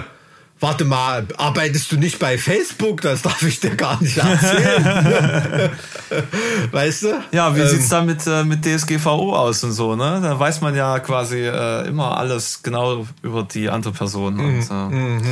[0.61, 3.01] warte mal, arbeitest du nicht bei Facebook?
[3.01, 5.71] Das darf ich dir gar nicht erzählen.
[6.71, 7.07] weißt du?
[7.31, 10.19] Ja, wie Ähm, sieht's da mit, äh, mit DSGVO aus und so, ne?
[10.21, 14.39] Da weiß man ja quasi äh, immer alles genau über die andere Person.
[14.39, 15.29] Und, äh,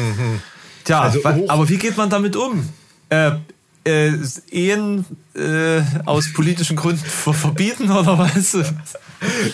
[0.83, 2.67] Tja, Also wa- hoch- aber wie geht man damit um?
[3.09, 3.31] Äh,
[3.85, 4.11] äh,
[4.51, 8.57] Ehen äh, aus politischen Gründen ver- verbieten oder was?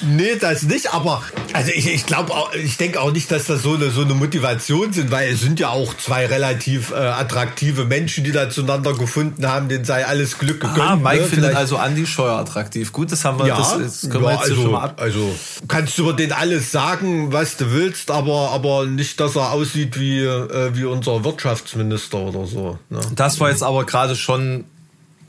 [0.04, 1.23] Nee, das nicht, aber
[1.54, 2.32] also ich, ich glaube
[2.63, 5.60] ich denke auch nicht, dass das so eine so eine Motivation sind, weil es sind
[5.60, 10.38] ja auch zwei relativ äh, attraktive Menschen, die da zueinander gefunden haben, denen sei alles
[10.38, 10.80] Glück gegönnt.
[10.80, 11.28] Ah, Mike ne?
[11.28, 12.91] findet Vielleicht- also Andi Scheuer attraktiv.
[12.91, 14.84] Gut, das haben wir, ja, das, das können wir ja, jetzt hier also, schon mal
[14.84, 15.01] ab.
[15.01, 15.36] also
[15.67, 19.99] kannst du über den alles sagen, was du willst, aber aber nicht, dass er aussieht
[19.99, 22.78] wie äh, wie unser Wirtschaftsminister oder so.
[22.89, 22.99] Ne?
[23.15, 24.65] Das war jetzt aber gerade schon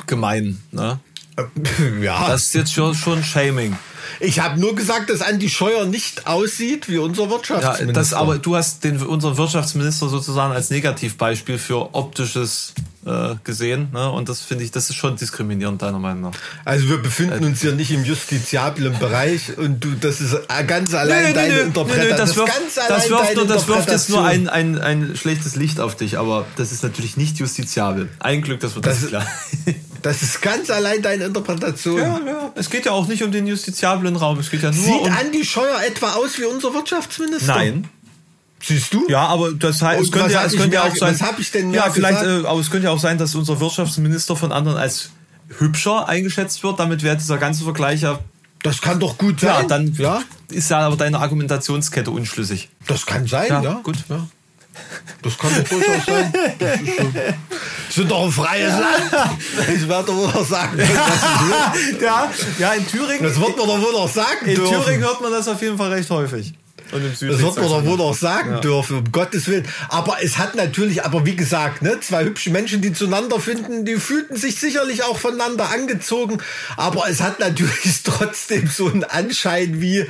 [0.06, 1.00] gemein, ne?
[2.02, 3.76] ja, Das ist jetzt schon, schon Shaming.
[4.20, 7.92] ich habe nur gesagt, dass Andi Scheuer nicht aussieht wie unser Ja, Wirtschaftsminister.
[7.92, 12.72] das, aber du hast den, unseren Wirtschaftsminister sozusagen als Negativbeispiel für optisches
[13.04, 13.88] äh, gesehen.
[13.92, 14.10] Ne?
[14.10, 16.38] Und das finde ich, das ist schon diskriminierend, deiner Meinung nach.
[16.64, 21.34] Also wir befinden uns hier nicht im justiziablen Bereich und du, das ist ganz allein
[21.34, 22.16] deine Interpretation.
[22.16, 24.48] das, wirft, ganz das, allein wirft deine nur, das wirft jetzt nur Interpretation.
[24.78, 28.08] ein, ein, ein schlechtes Licht auf dich, aber das ist natürlich nicht justiziabel.
[28.20, 29.26] Ein Glück, dass wir das, Das- klar.
[30.06, 31.98] Das ist ganz allein deine Interpretation.
[31.98, 32.52] ja, ja.
[32.54, 35.12] Es geht ja auch nicht um den justiziablen Raum, es geht ja nur Sieht um.
[35.12, 37.56] Andi Scheuer etwa aus wie unser Wirtschaftsminister?
[37.56, 37.88] Nein.
[38.62, 39.04] Siehst du?
[39.08, 41.12] Ja, aber das heißt, es könnte ja, es könnte ja auch sein.
[41.12, 43.34] was hab ich denn mehr Ja, vielleicht, äh, aber es könnte ja auch sein, dass
[43.34, 45.10] unser Wirtschaftsminister von anderen als
[45.58, 46.78] hübscher eingeschätzt wird.
[46.78, 48.20] Damit wäre dieser ganze Vergleich ja.
[48.62, 49.48] Das kann doch gut sein.
[49.50, 52.68] Ja, dann ja, ist ja aber deine Argumentationskette unschlüssig.
[52.86, 53.80] das kann sein, Ja, ja.
[53.82, 53.96] gut.
[54.08, 54.26] Ja.
[55.22, 56.32] Das kann doch durchaus sein.
[56.58, 57.12] Das ist schon,
[57.90, 59.30] sind doch ein freies Land.
[59.74, 60.78] Ich werde wohl noch sagen.
[62.00, 63.22] ja, ja, in Thüringen.
[63.22, 64.82] Das wird man doch wohl noch sagen in dürfen.
[64.82, 66.54] Thüringen hört man das auf jeden Fall recht häufig.
[66.92, 67.32] Und im Süden.
[67.32, 69.66] Das wird man doch wohl noch sagen dürfen, um Gottes Willen.
[69.88, 73.96] Aber es hat natürlich, aber wie gesagt, ne, zwei hübsche Menschen, die zueinander finden, die
[73.96, 76.38] fühlten sich sicherlich auch voneinander angezogen.
[76.76, 80.06] Aber es hat natürlich trotzdem so einen Anschein wie,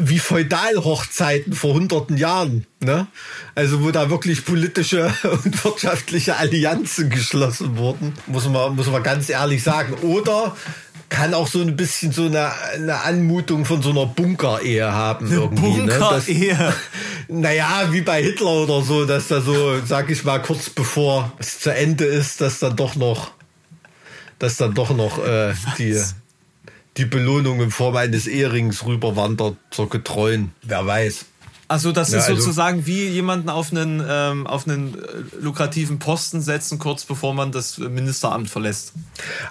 [0.00, 2.66] wie Feudalhochzeiten vor hunderten Jahren.
[2.80, 3.06] Ne?
[3.54, 5.12] Also wo da wirklich politische
[5.44, 9.94] und wirtschaftliche Allianzen geschlossen wurden, muss man, muss man ganz ehrlich sagen.
[10.02, 10.56] Oder
[11.08, 15.30] kann auch so ein bisschen so eine, eine Anmutung von so einer Bunker-Ehe haben.
[15.30, 15.98] irgendwie, ne?
[15.98, 16.74] Bunker-Ehe.
[17.28, 21.60] naja, wie bei Hitler oder so, dass da so, sag ich mal, kurz bevor es
[21.60, 23.32] zu Ende ist, dass dann doch noch,
[24.38, 26.00] dass dann doch noch äh, die,
[26.96, 30.52] die Belohnung in Form eines Ehrings rüberwandert zur Getreuen.
[30.62, 31.26] Wer weiß.
[31.68, 34.98] Also das Ja, ist also- sozusagen wie jemanden auf einen, ähm, auf einen äh,
[35.40, 38.92] lukrativen Posten setzen, kurz bevor man das Ministeramt verlässt.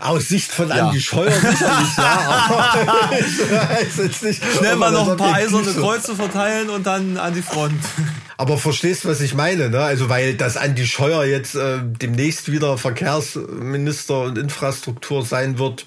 [0.01, 0.87] Aus Sicht von Ja.
[0.87, 3.09] Andi Scheuer sicherlich, ja, aber.
[4.57, 7.79] Schnell mal noch ein paar eiserne Kreuze verteilen und dann an die Front.
[8.37, 9.79] Aber verstehst, was ich meine, ne?
[9.81, 15.85] Also, weil das Andi Scheuer jetzt äh, demnächst wieder Verkehrsminister und Infrastruktur sein wird,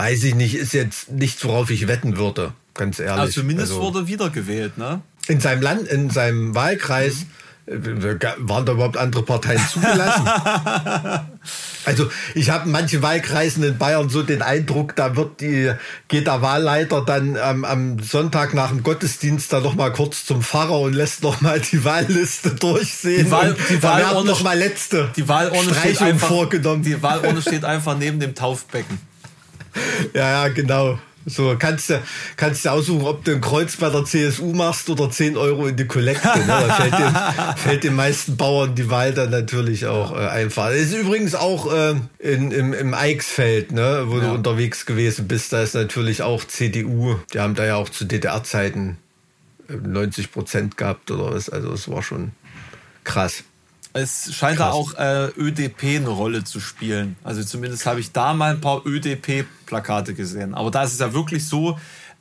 [0.00, 2.54] weiß ich nicht, ist jetzt nichts, worauf ich wetten würde.
[2.72, 3.20] Ganz ehrlich.
[3.20, 5.02] Also zumindest Also, wurde wiedergewählt, ne?
[5.28, 7.26] in seinem Land, in seinem Wahlkreis,
[7.66, 7.76] äh,
[8.38, 10.26] waren da überhaupt andere Parteien zugelassen?
[11.86, 15.72] Also ich habe in manchen Wahlkreisen in Bayern so den Eindruck, da wird die,
[16.08, 20.42] geht der Wahlleiter dann ähm, am Sonntag nach dem Gottesdienst dann noch mal kurz zum
[20.42, 23.24] Pfarrer und lässt noch mal die Wahlliste durchsehen.
[23.24, 26.82] Die, Wahl, die Wahlurne noch mal letzte die Wahlurne steht einfach, vorgenommen.
[26.82, 28.98] Die Wahlurne steht einfach neben dem Taufbecken.
[30.14, 30.98] Ja, ja, genau.
[31.26, 32.02] So, kannst du,
[32.36, 35.76] kannst du aussuchen, ob du ein Kreuz bei der CSU machst oder 10 Euro in
[35.76, 36.26] die Kollekte.
[36.26, 36.46] Ne?
[36.46, 40.68] Da fällt den, fällt den meisten Bauern die Wahl dann natürlich auch äh, einfach.
[40.68, 44.28] Das ist übrigens auch äh, in, im, im Eichsfeld, ne, wo ja.
[44.28, 45.52] du unterwegs gewesen bist.
[45.52, 47.16] Da ist natürlich auch CDU.
[47.34, 48.96] Die haben da ja auch zu DDR-Zeiten
[49.68, 51.50] 90 äh, Prozent gehabt oder was.
[51.50, 52.32] Also es war schon
[53.04, 53.44] krass.
[53.92, 54.68] Es scheint Krass.
[54.68, 57.16] da auch äh, ÖDP eine Rolle zu spielen.
[57.24, 60.54] Also zumindest habe ich da mal ein paar ÖDP-Plakate gesehen.
[60.54, 61.78] Aber da ist es ja wirklich so,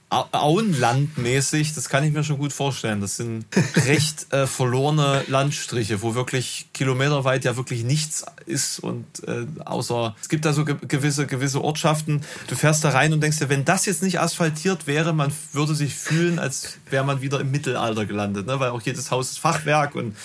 [0.10, 3.00] Auenlandmäßig, das kann ich mir schon gut vorstellen.
[3.00, 3.46] Das sind
[3.86, 10.28] recht äh, verlorene Landstriche, wo wirklich kilometerweit ja wirklich nichts ist und äh, außer es
[10.28, 12.22] gibt da so ge gewisse gewisse Ortschaften.
[12.48, 15.76] Du fährst da rein und denkst dir, wenn das jetzt nicht asphaltiert wäre, man würde
[15.76, 18.60] sich fühlen, als wäre man wieder im Mittelalter gelandet, ne?
[18.60, 20.16] Weil auch jedes Haus ist Fachwerk und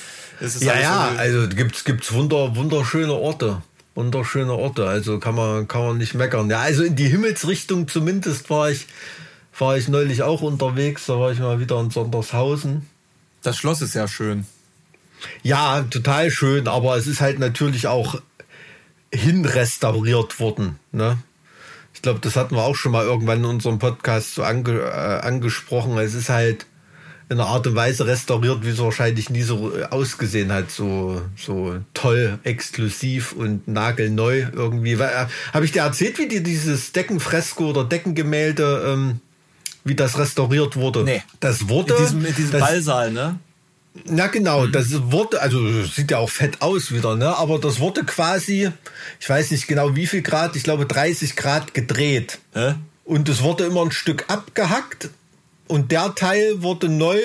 [0.41, 3.63] es ist ja ja, so also gibt's gibt's wunder wunderschöne Orte
[3.95, 6.51] wunderschöne Orte, also kann man kann man nicht meckern.
[6.51, 8.87] Ja, also in die Himmelsrichtung zumindest war ich
[9.59, 12.89] war ich neulich auch unterwegs, da war ich mal wieder in Sondershausen.
[13.43, 14.47] Das Schloss ist ja schön.
[15.43, 18.21] Ja, total schön, aber es ist halt natürlich auch
[19.13, 20.79] hinrestauriert worden.
[20.93, 21.19] Ne?
[21.95, 25.21] Ich glaube, das hatten wir auch schon mal irgendwann in unserem Podcast so ange, äh,
[25.21, 25.97] angesprochen.
[25.99, 26.67] Es ist halt
[27.29, 30.71] in einer Art und Weise restauriert, wie es wahrscheinlich nie so ausgesehen hat.
[30.71, 34.93] So, so toll, exklusiv und nagelneu irgendwie.
[34.93, 39.21] Äh, Habe ich dir erzählt, wie dir dieses Deckenfresko oder Deckengemälde ähm,
[39.85, 41.05] wie das restauriert wurde.
[41.05, 41.23] Nee.
[41.41, 41.95] Das wurde.
[41.95, 43.39] In diesem, in diesem das, Ballsaal, ne?
[44.07, 44.73] Na genau, mhm.
[44.73, 47.37] das wurde, also sieht ja auch fett aus wieder, ne?
[47.37, 48.71] Aber das wurde quasi,
[49.21, 52.41] ich weiß nicht genau wie viel Grad, ich glaube 30 Grad gedreht.
[52.55, 52.75] Hä?
[53.05, 55.11] Und es wurde immer ein Stück abgehackt
[55.69, 57.19] und der Teil wurde neu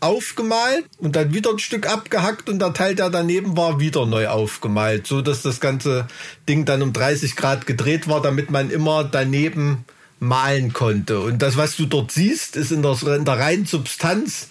[0.00, 4.28] aufgemalt und dann wieder ein Stück abgehackt und der Teil, der daneben war, wieder neu
[4.28, 6.08] aufgemalt, so dass das ganze
[6.48, 9.84] Ding dann um 30 Grad gedreht war, damit man immer daneben
[10.22, 11.20] malen konnte.
[11.20, 14.48] Und das, was du dort siehst, ist in der, in der reinen Substanz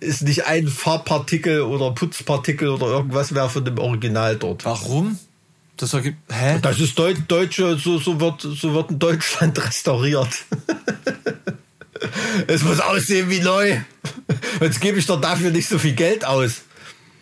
[0.00, 4.64] ist nicht ein Farbpartikel oder Putzpartikel oder irgendwas mehr von dem Original dort.
[4.64, 5.18] Warum?
[5.76, 6.58] Das ergibt, hä?
[6.62, 10.44] Das ist Deu deutsche, so, so wird, so wird in Deutschland restauriert.
[12.46, 13.78] es muss aussehen wie neu.
[14.60, 16.62] Jetzt gebe ich doch dafür nicht so viel Geld aus.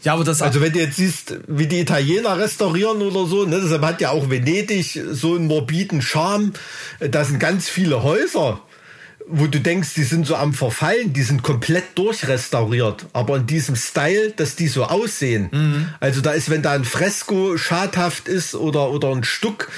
[0.04, 3.58] Ja, aber das also wenn du jetzt siehst, wie die Italiener restaurieren oder so, ne,
[3.60, 6.52] deshalb hat ja auch Venedig so einen morbiden Charme.
[7.00, 8.60] Da sind ganz viele Häuser,
[9.26, 13.76] wo du denkst, die sind so am Verfallen, die sind komplett durchrestauriert, aber in diesem
[13.76, 15.48] Style, dass die so aussehen.
[15.50, 15.88] Mhm.
[16.00, 19.68] Also da ist, wenn da ein Fresko schadhaft ist oder, oder ein Stuck,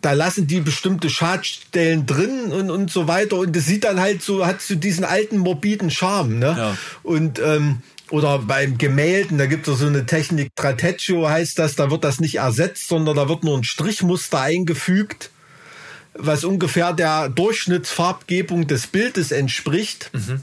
[0.00, 3.36] da lassen die bestimmte Schadstellen drin und, und so weiter.
[3.36, 6.38] Und das sieht dann halt so, hat so diesen alten morbiden Charme.
[6.38, 6.54] Ne?
[6.56, 6.76] Ja.
[7.02, 11.90] Und ähm, oder beim Gemälden, da gibt es so eine Technik, Trateccio heißt das, da
[11.90, 15.30] wird das nicht ersetzt, sondern da wird nur ein Strichmuster eingefügt,
[16.14, 20.10] was ungefähr der Durchschnittsfarbgebung des Bildes entspricht.
[20.12, 20.42] Mhm.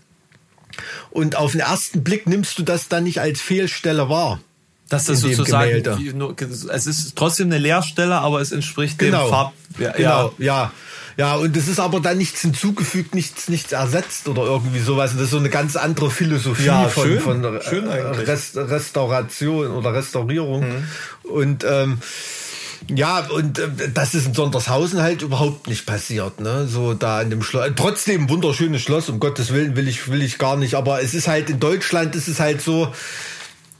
[1.09, 4.39] Und auf den ersten Blick nimmst du das dann nicht als Fehlstelle wahr.
[4.89, 5.83] Dass das sozusagen,
[6.71, 9.25] es ist trotzdem eine Leerstelle, aber es entspricht genau.
[9.25, 9.53] dem Farb.
[9.79, 10.45] Ja, genau, ja.
[10.45, 10.71] ja.
[11.17, 15.11] Ja, und es ist aber dann nichts hinzugefügt, nichts, nichts ersetzt oder irgendwie sowas.
[15.11, 19.71] Und das ist so eine ganz andere Philosophie ja, von, schön, von schön Rest, Restauration
[19.71, 20.61] oder Restaurierung.
[20.61, 20.83] Mhm.
[21.23, 21.99] Und ähm,
[22.93, 26.67] ja, und äh, das ist in Sondershausen halt überhaupt nicht passiert, ne?
[26.67, 27.71] So da in dem Schloss.
[27.75, 30.75] Trotzdem wunderschönes Schloss, um Gottes Willen will ich, will ich gar nicht.
[30.75, 32.93] Aber es ist halt in Deutschland ist es halt so,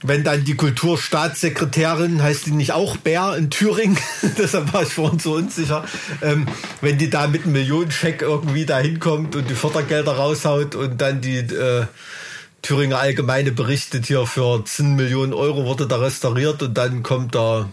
[0.02, 3.98] wenn dann die Kulturstaatssekretärin, heißt die nicht auch Bär in Thüringen,
[4.38, 5.84] deshalb war ich vorhin so unsicher,
[6.22, 6.46] ähm,
[6.80, 11.20] wenn die da mit einem Millionenscheck irgendwie da hinkommt und die Fördergelder raushaut und dann
[11.20, 11.86] die äh,
[12.62, 17.68] Thüringer Allgemeine berichtet, hier für 10 Millionen Euro wurde da restauriert und dann kommt da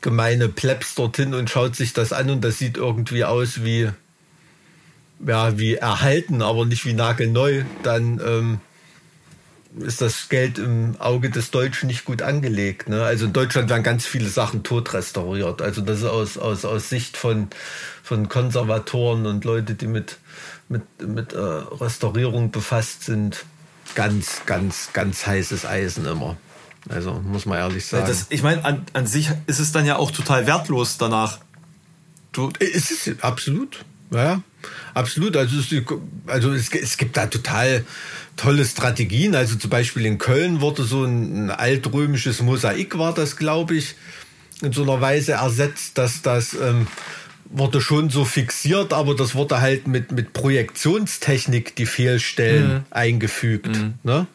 [0.00, 3.90] gemeine Plebs dorthin und schaut sich das an und das sieht irgendwie aus wie,
[5.26, 8.60] ja, wie erhalten, aber nicht wie nagelneu, dann ähm,
[9.78, 12.88] ist das Geld im Auge des Deutschen nicht gut angelegt.
[12.88, 13.04] Ne?
[13.04, 15.62] Also in Deutschland werden ganz viele Sachen tot restauriert.
[15.62, 17.48] Also das ist aus, aus, aus Sicht von,
[18.02, 20.18] von Konservatoren und Leute, die mit,
[20.68, 23.44] mit, mit äh, Restaurierung befasst sind,
[23.94, 26.36] ganz, ganz, ganz heißes Eisen immer.
[26.88, 28.06] Also muss man ehrlich sagen.
[28.06, 31.38] Das, ich meine, an, an sich ist es dann ja auch total wertlos danach.
[32.32, 33.84] Du es ist absolut.
[34.10, 34.42] Ja,
[34.94, 35.36] absolut.
[35.36, 35.84] Also es,
[36.26, 37.84] also es, es gibt da total
[38.36, 39.34] tolle Strategien.
[39.34, 43.94] Also zum Beispiel in Köln wurde so ein, ein altrömisches Mosaik, war das, glaube ich,
[44.62, 46.86] in so einer Weise ersetzt, dass das ähm,
[47.52, 52.84] wurde schon so fixiert, aber das wurde halt mit, mit Projektionstechnik die Fehlstellen mhm.
[52.90, 53.66] eingefügt.
[53.66, 53.94] Mhm.
[54.04, 54.26] Ne?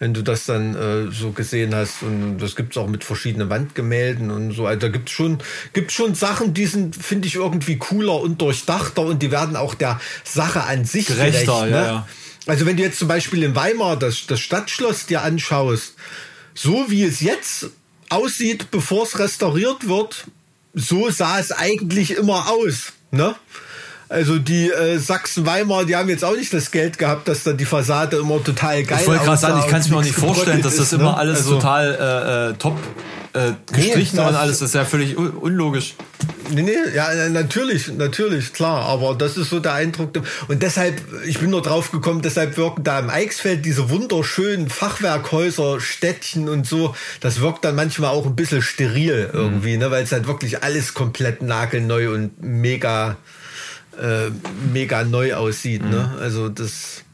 [0.00, 2.02] Wenn du das dann äh, so gesehen hast.
[2.02, 4.66] Und das gibt's auch mit verschiedenen Wandgemälden und so.
[4.66, 5.38] Also da gibt's schon,
[5.72, 9.74] gibt's schon Sachen, die sind, finde ich, irgendwie cooler und durchdachter und die werden auch
[9.74, 11.60] der Sache an sich gerechter.
[11.60, 11.76] Gerecht, ne?
[11.76, 12.08] ja, ja.
[12.46, 15.94] Also wenn du jetzt zum Beispiel in Weimar das, das Stadtschloss dir anschaust,
[16.54, 17.70] so wie es jetzt
[18.08, 20.26] aussieht, bevor es restauriert wird,
[20.76, 22.92] so sah es eigentlich immer aus.
[23.10, 23.34] Ne?
[24.08, 27.64] Also die äh, Sachsen-Weimar, die haben jetzt auch nicht das Geld gehabt, dass da die
[27.64, 30.62] Fassade immer total geil Ich wollte gerade sagen, ich kann es mir auch nicht vorstellen,
[30.62, 31.16] dass das ist, immer ne?
[31.16, 32.78] alles also, total äh, äh top
[33.36, 34.60] äh, gestrichen nee, und alles.
[34.60, 35.94] Das ist ja völlig unlogisch.
[36.50, 38.86] Nee, nee, ja, natürlich, natürlich, klar.
[38.86, 40.10] Aber das ist so der Eindruck.
[40.48, 45.80] Und deshalb, ich bin nur drauf gekommen, deshalb wirken da im Eichsfeld diese wunderschönen Fachwerkhäuser,
[45.80, 46.94] Städtchen und so.
[47.20, 49.80] Das wirkt dann manchmal auch ein bisschen steril irgendwie, mhm.
[49.80, 53.16] ne, weil es halt wirklich alles komplett nagelneu und mega,
[54.00, 54.30] äh,
[54.72, 55.86] mega neu aussieht, ne?
[55.88, 55.92] mhm.
[55.92, 56.18] ne.
[56.20, 57.04] Also das,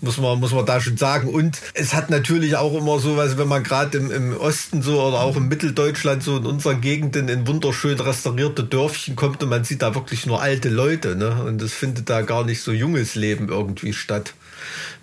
[0.00, 1.28] muss man, muss man da schon sagen.
[1.28, 5.02] Und es hat natürlich auch immer so was, wenn man gerade im, im Osten so
[5.02, 9.64] oder auch im Mitteldeutschland so in unseren Gegenden in wunderschön restaurierte Dörfchen kommt und man
[9.64, 11.16] sieht da wirklich nur alte Leute.
[11.16, 11.42] Ne?
[11.44, 14.34] Und es findet da gar nicht so junges Leben irgendwie statt.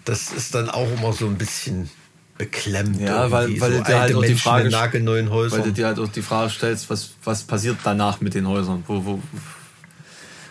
[0.06, 1.89] Das ist dann auch immer so ein bisschen
[2.38, 3.00] beklemmt.
[3.00, 6.08] Ja, weil, weil so du dir halt auch die Frage, weil du dir halt auch
[6.08, 8.84] die Frage stellst, was, was passiert danach mit den Häusern?
[8.88, 9.22] Wo, wo,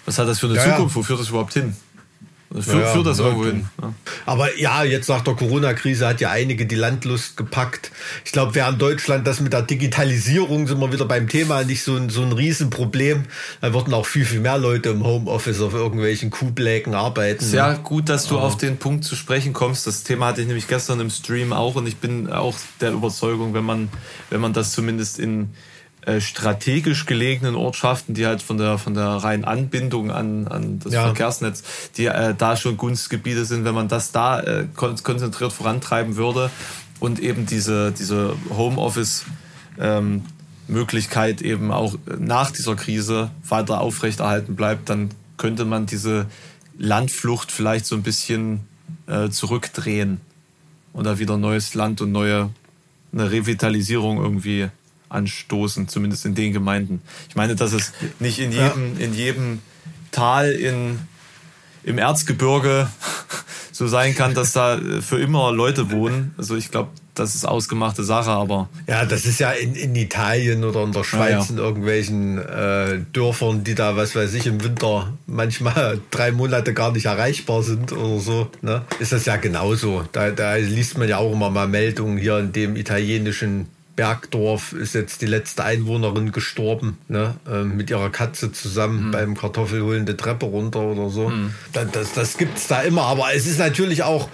[0.05, 0.96] was hat das für eine ja, Zukunft?
[0.96, 1.74] Wo führt das überhaupt hin?
[2.61, 3.66] Führt, ja, führt das irgendwo hin.
[3.80, 3.94] Ja.
[4.26, 7.90] Aber ja, jetzt nach der Corona-Krise hat ja einige die Landlust gepackt.
[8.26, 11.96] Ich glaube, während Deutschland das mit der Digitalisierung, sind wir wieder beim Thema, nicht so
[11.96, 13.24] ein, so ein Riesenproblem,
[13.62, 17.42] dann würden auch viel, viel mehr Leute im Homeoffice auf irgendwelchen Kuhbläken arbeiten.
[17.42, 19.86] Sehr gut, dass du auf den Punkt zu sprechen kommst.
[19.86, 23.55] Das Thema hatte ich nämlich gestern im Stream auch und ich bin auch der Überzeugung,
[23.55, 23.88] wenn man,
[24.28, 25.55] wenn man das zumindest in
[26.20, 31.05] strategisch gelegenen Ortschaften, die halt von der von der reinen Anbindung an, an das ja.
[31.05, 31.62] Verkehrsnetz,
[31.96, 36.50] die äh, da schon Gunstgebiete sind, wenn man das da äh, konzentriert vorantreiben würde
[36.98, 39.24] und eben diese diese Homeoffice
[39.78, 40.24] ähm,
[40.68, 46.26] Möglichkeit eben auch nach dieser Krise weiter aufrechterhalten bleibt, dann könnte man diese
[46.78, 48.61] Landflucht vielleicht so ein bisschen
[49.07, 50.20] äh, zurückdrehen
[50.92, 52.50] und da wieder neues Land und neue
[53.12, 54.68] eine Revitalisierung irgendwie
[55.12, 57.02] anstoßen, zumindest in den Gemeinden.
[57.28, 59.04] Ich meine, dass es nicht in jedem, ja.
[59.04, 59.58] in jedem
[60.10, 60.98] Tal in,
[61.84, 62.88] im Erzgebirge
[63.72, 66.34] so sein kann, dass da für immer Leute wohnen.
[66.36, 68.68] Also ich glaube, das ist ausgemachte Sache, aber.
[68.86, 71.46] Ja, das ist ja in, in Italien oder in der Schweiz ja, ja.
[71.50, 76.92] in irgendwelchen äh, Dörfern, die da, was weiß ich, im Winter manchmal drei Monate gar
[76.92, 78.50] nicht erreichbar sind oder so.
[78.62, 78.82] Ne?
[78.98, 80.04] Ist das ja genauso.
[80.12, 83.66] Da, da liest man ja auch immer mal Meldungen hier in dem italienischen
[83.97, 87.34] Bergdorf ist jetzt die letzte Einwohnerin gestorben, ne?
[87.47, 89.11] Äh, mit ihrer Katze zusammen mhm.
[89.11, 91.28] beim Kartoffelholen die Treppe runter oder so.
[91.28, 91.53] Mhm.
[91.72, 94.28] Das, das, das gibt's da immer, aber es ist natürlich auch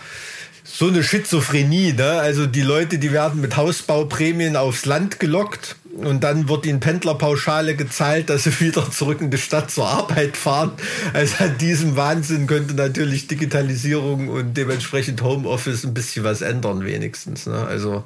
[0.63, 2.13] so eine Schizophrenie, ne?
[2.13, 7.75] Also die Leute, die werden mit Hausbauprämien aufs Land gelockt und dann wird ihnen Pendlerpauschale
[7.75, 10.73] gezahlt, dass sie wieder zurück in die Stadt zur Arbeit fahren.
[11.13, 17.47] Also an diesem Wahnsinn könnte natürlich Digitalisierung und dementsprechend Homeoffice ein bisschen was ändern, wenigstens.
[17.47, 17.67] Ne?
[17.67, 18.05] Also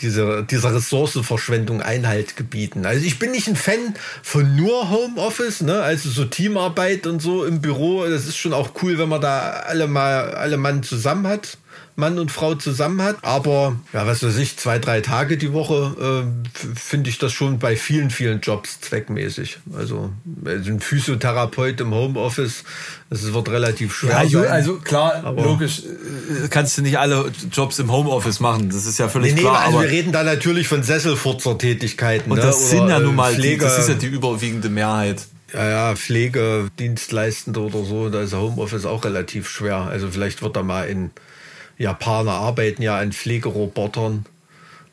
[0.00, 2.86] diese, dieser Ressourcenverschwendung Einhalt gebieten.
[2.86, 5.82] Also ich bin nicht ein Fan von nur Homeoffice, ne?
[5.82, 8.04] also so Teamarbeit und so im Büro.
[8.04, 11.58] Das ist schon auch cool, wenn man da alle mal alle Mann zusammen hat.
[11.96, 13.16] Mann und Frau zusammen hat.
[13.22, 17.58] Aber, ja, was weiß ich, zwei, drei Tage die Woche äh, finde ich das schon
[17.58, 19.58] bei vielen, vielen Jobs zweckmäßig.
[19.76, 20.10] Also,
[20.44, 22.64] also ein Physiotherapeut im Homeoffice,
[23.10, 24.24] das wird relativ schwer.
[24.24, 28.70] Ja, also klar, aber logisch, äh, kannst du nicht alle Jobs im Homeoffice machen.
[28.70, 29.60] Das ist ja völlig nee, klar.
[29.60, 32.30] Nee, also wir reden da natürlich von Sesselfurzer-Tätigkeiten.
[32.30, 32.66] Und das ne?
[32.66, 37.84] sind ja nun mal, Pflege, das ist ja die überwiegende Mehrheit ja, ja, Pflegedienstleistende oder
[37.84, 39.76] so, da ist Homeoffice auch relativ schwer.
[39.76, 41.12] Also vielleicht wird da mal in
[41.78, 44.26] Japaner arbeiten ja an Pflegerobotern.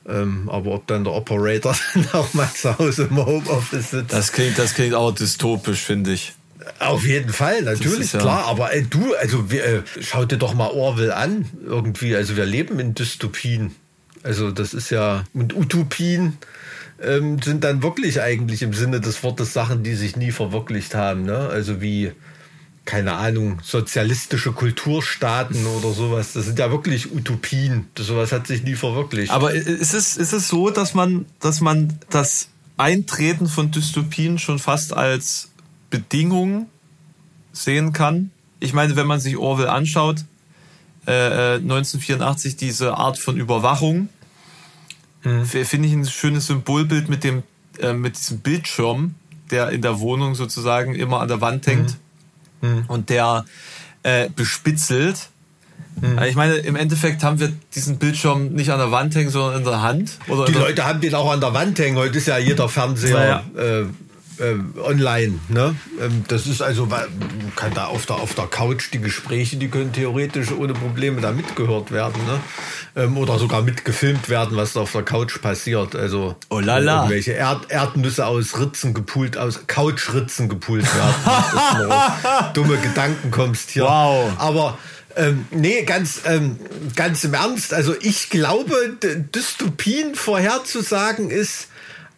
[0.08, 4.12] Ähm, aber ob dann der Operator dann auch mal zu Hause im Homeoffice sitzt.
[4.12, 6.34] Das klingt, das klingt auch dystopisch, finde ich.
[6.80, 8.46] Auf jeden Fall, natürlich, ja klar.
[8.46, 12.16] Aber ey, du, also wir, äh, schau dir doch mal Orwell an, irgendwie.
[12.16, 13.76] Also wir leben in Dystopien.
[14.24, 16.38] Also das ist ja, und Utopien
[17.02, 21.24] ähm, sind dann wirklich eigentlich im Sinne des Wortes Sachen, die sich nie verwirklicht haben.
[21.24, 21.38] Ne?
[21.38, 22.12] Also wie
[22.86, 26.34] keine Ahnung, sozialistische Kulturstaaten oder sowas.
[26.34, 27.88] Das sind ja wirklich Utopien.
[27.96, 29.32] Das, sowas hat sich nie verwirklicht.
[29.32, 34.58] Aber ist es, ist es so, dass man, dass man das Eintreten von Dystopien schon
[34.58, 35.52] fast als
[35.90, 36.68] Bedingung
[37.54, 38.32] sehen kann?
[38.60, 40.26] Ich meine, wenn man sich Orwell anschaut,
[41.06, 44.10] äh, 1984 äh, diese Art von Überwachung,
[45.22, 45.46] hm.
[45.46, 47.44] finde ich ein schönes Symbolbild mit dem
[47.80, 49.16] äh, mit diesem Bildschirm,
[49.52, 51.98] der in der Wohnung sozusagen immer an der Wand hängt
[52.62, 52.86] Mhm.
[52.88, 53.46] und der
[54.04, 55.30] äh, bespitzelt.
[56.02, 59.60] Äh, Ich meine, im Endeffekt haben wir diesen Bildschirm nicht an der Wand hängen, sondern
[59.60, 60.18] in der Hand.
[60.28, 61.98] Oder Die Leute haben den auch an der Wand hängen.
[61.98, 63.86] Heute ist ja jeder Fernseher äh, äh,
[64.84, 65.40] online.
[65.50, 65.76] Ne?
[66.02, 66.88] Ähm, das ist also,
[67.56, 71.32] kann da auf der, auf der Couch die Gespräche, die können theoretisch ohne Probleme da
[71.32, 72.22] mitgehört werden.
[72.26, 72.40] Ne?
[73.04, 75.96] Ähm, oder sogar mitgefilmt werden, was da auf der Couch passiert.
[75.96, 76.98] Also Oh la la.
[76.98, 82.54] irgendwelche Erd Erdnüsse aus Ritzen gepult, aus Couchritzen gepult werden.
[82.54, 83.84] dumme Gedanken kommst hier.
[83.84, 84.32] Wow.
[84.38, 84.78] Aber
[85.16, 86.58] ähm, nee, ganz, ähm,
[86.96, 87.74] ganz im Ernst.
[87.74, 88.98] Also ich glaube,
[89.36, 91.68] Dystopien vorherzusagen ist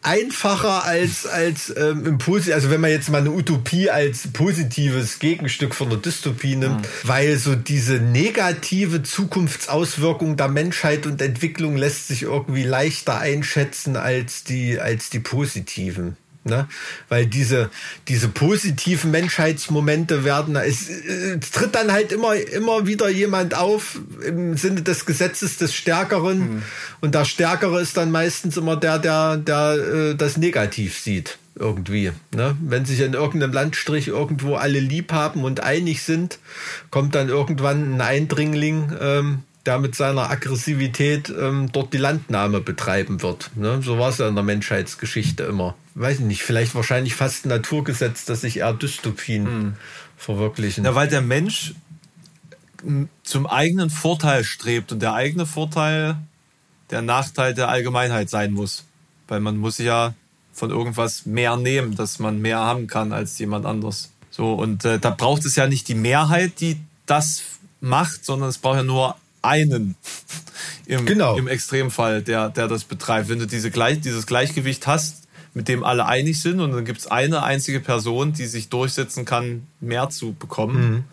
[0.04, 5.20] einfacher als als ähm, im Posi also wenn man jetzt mal eine Utopie als positives
[5.20, 12.08] Gegenstück von der Dystopie nimmt, weil so diese negative Zukunftsauswirkung der Menschheit und Entwicklung lässt
[12.08, 16.18] sich irgendwie leichter einschätzen als die als die positiven.
[16.46, 16.68] Ne?
[17.08, 17.70] Weil diese,
[18.10, 24.58] diese positiven Menschheitsmomente werden, es, es tritt dann halt immer, immer wieder jemand auf im
[24.58, 26.64] Sinne des Gesetzes des Stärkeren.
[27.00, 31.38] Und der Stärkere ist dann meistens immer der, der, der äh, das negativ sieht.
[31.56, 32.12] Irgendwie.
[32.36, 32.58] Ne?
[32.62, 36.40] Wenn sich in irgendeinem Landstrich irgendwo alle lieb haben und einig sind,
[36.90, 43.22] kommt dann irgendwann ein Eindringling, ähm, der mit seiner Aggressivität ähm, dort die Landnahme betreiben
[43.22, 43.52] wird.
[43.56, 43.82] Ne?
[43.82, 45.76] So war es ja in der Menschheitsgeschichte immer.
[45.96, 49.78] Weiß ich nicht, vielleicht wahrscheinlich fast ein Naturgesetz, dass sich eher Dystopien
[50.18, 50.84] verwirklichen.
[50.84, 51.76] ja, weil der Mensch
[52.84, 56.18] m, zum eigenen Vorteil strebt und der eigene Vorteil
[56.90, 58.86] der Nachteil der Allgemeinheit sein muss.
[59.28, 60.14] Weil man muss ja
[60.52, 64.12] von irgendwas mehr nehmen, dass man mehr haben kann als jemand anderes.
[64.30, 67.44] So, und äh, da braucht es ja nicht die Mehrheit, die das
[67.82, 69.96] macht, sondern es braucht ja nur einen
[70.86, 71.38] im, Genau.
[71.38, 73.30] im Extremfall, der, der das betreibt.
[73.30, 75.24] Wenn du diese Gleich, dieses Gleichgewicht hast,
[75.54, 79.24] mit dem alle einig sind und dann gibt es eine einzige Person, die sich durchsetzen
[79.26, 81.06] kann, mehr zu bekommen,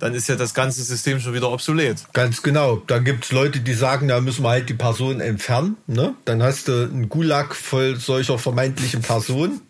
[0.00, 2.04] dann ist ja das ganze System schon wieder obsolet.
[2.12, 2.82] Ganz genau.
[2.88, 5.76] Da gibt's Leute, die sagen, da müssen wir halt die Person entfernen.
[5.86, 6.14] Ne?
[6.24, 9.60] Dann hast du einen Gulag voll solcher vermeintlichen Personen.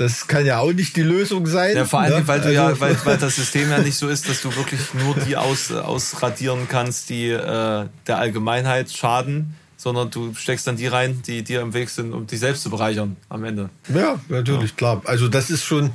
[0.00, 1.76] Das kann ja auch nicht die Lösung sein.
[1.76, 2.26] Ja, vor allem, ne?
[2.28, 4.80] weil du ja, Also- weil, weil das System ja nicht so ist, dass du wirklich
[4.94, 10.86] nur die aus, ausradieren kannst, die äh, der Allgemeinheit schaden, sondern du steckst dann die
[10.86, 13.68] rein, die dir im Weg sind, um dich selbst zu bereichern am Ende.
[13.94, 15.02] Ja, natürlich, klar.
[15.04, 15.90] Also das ist schon,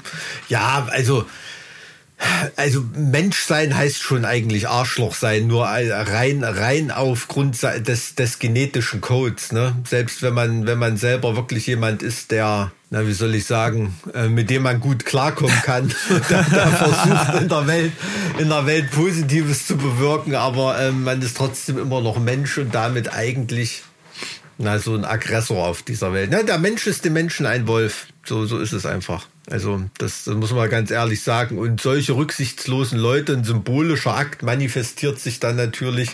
[0.50, 1.26] ja, also,
[2.56, 9.02] also Mensch sein heißt schon eigentlich Arschloch sein, nur rein, rein aufgrund des, des genetischen
[9.02, 9.76] Codes, ne?
[9.88, 13.94] Selbst wenn man, wenn man selber wirklich jemand ist, der, na, wie soll ich sagen,
[14.14, 15.94] äh, mit dem man gut klarkommen kann,
[16.30, 17.92] der, der versucht in der Welt,
[18.38, 22.74] in der Welt Positives zu bewirken, aber ähm, man ist trotzdem immer noch Mensch und
[22.74, 23.84] damit eigentlich
[24.58, 26.30] na, so ein Aggressor auf dieser Welt.
[26.32, 28.08] Na, der Mensch ist dem Menschen ein Wolf.
[28.24, 29.28] So, so ist es einfach.
[29.52, 31.58] Also, das, das muss man ganz ehrlich sagen.
[31.58, 36.12] Und solche rücksichtslosen Leute, ein symbolischer Akt manifestiert sich dann natürlich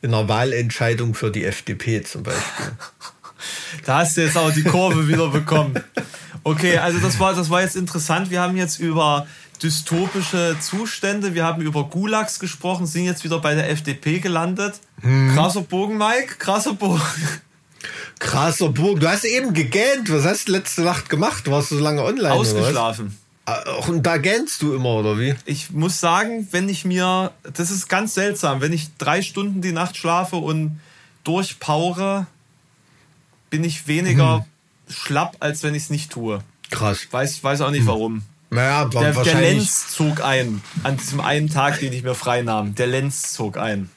[0.00, 2.66] in einer Wahlentscheidung für die FDP zum Beispiel.
[3.84, 5.74] Da hast du jetzt auch die Kurve wieder bekommen.
[6.42, 8.30] Okay, also das war, das war jetzt interessant.
[8.30, 9.26] Wir haben jetzt über
[9.62, 14.80] dystopische Zustände, wir haben über Gulags gesprochen, sind jetzt wieder bei der FDP gelandet.
[15.34, 17.02] Krasser Bogen, Mike, krasser Bogen.
[18.18, 19.00] Krasser Burg.
[19.00, 20.12] Du hast eben gegähnt.
[20.12, 21.50] Was hast du letzte Nacht gemacht?
[21.50, 22.32] Warst du so lange online?
[22.32, 23.18] Ausgeschlafen.
[23.88, 25.34] Und da gähnst du immer, oder wie?
[25.46, 29.72] Ich muss sagen, wenn ich mir, das ist ganz seltsam, wenn ich drei Stunden die
[29.72, 30.78] Nacht schlafe und
[31.24, 32.26] durchpaure,
[33.50, 34.46] bin ich weniger
[34.88, 36.40] schlapp, als wenn ich es nicht tue.
[36.70, 37.06] Krass.
[37.10, 38.22] Weiß, weiß auch nicht warum.
[38.50, 39.40] Naja, Der, der.
[39.40, 40.60] Lenz zog ein.
[40.82, 42.74] An diesem einen Tag, den ich mir frei nahm.
[42.74, 43.90] Der Lenz zog ein.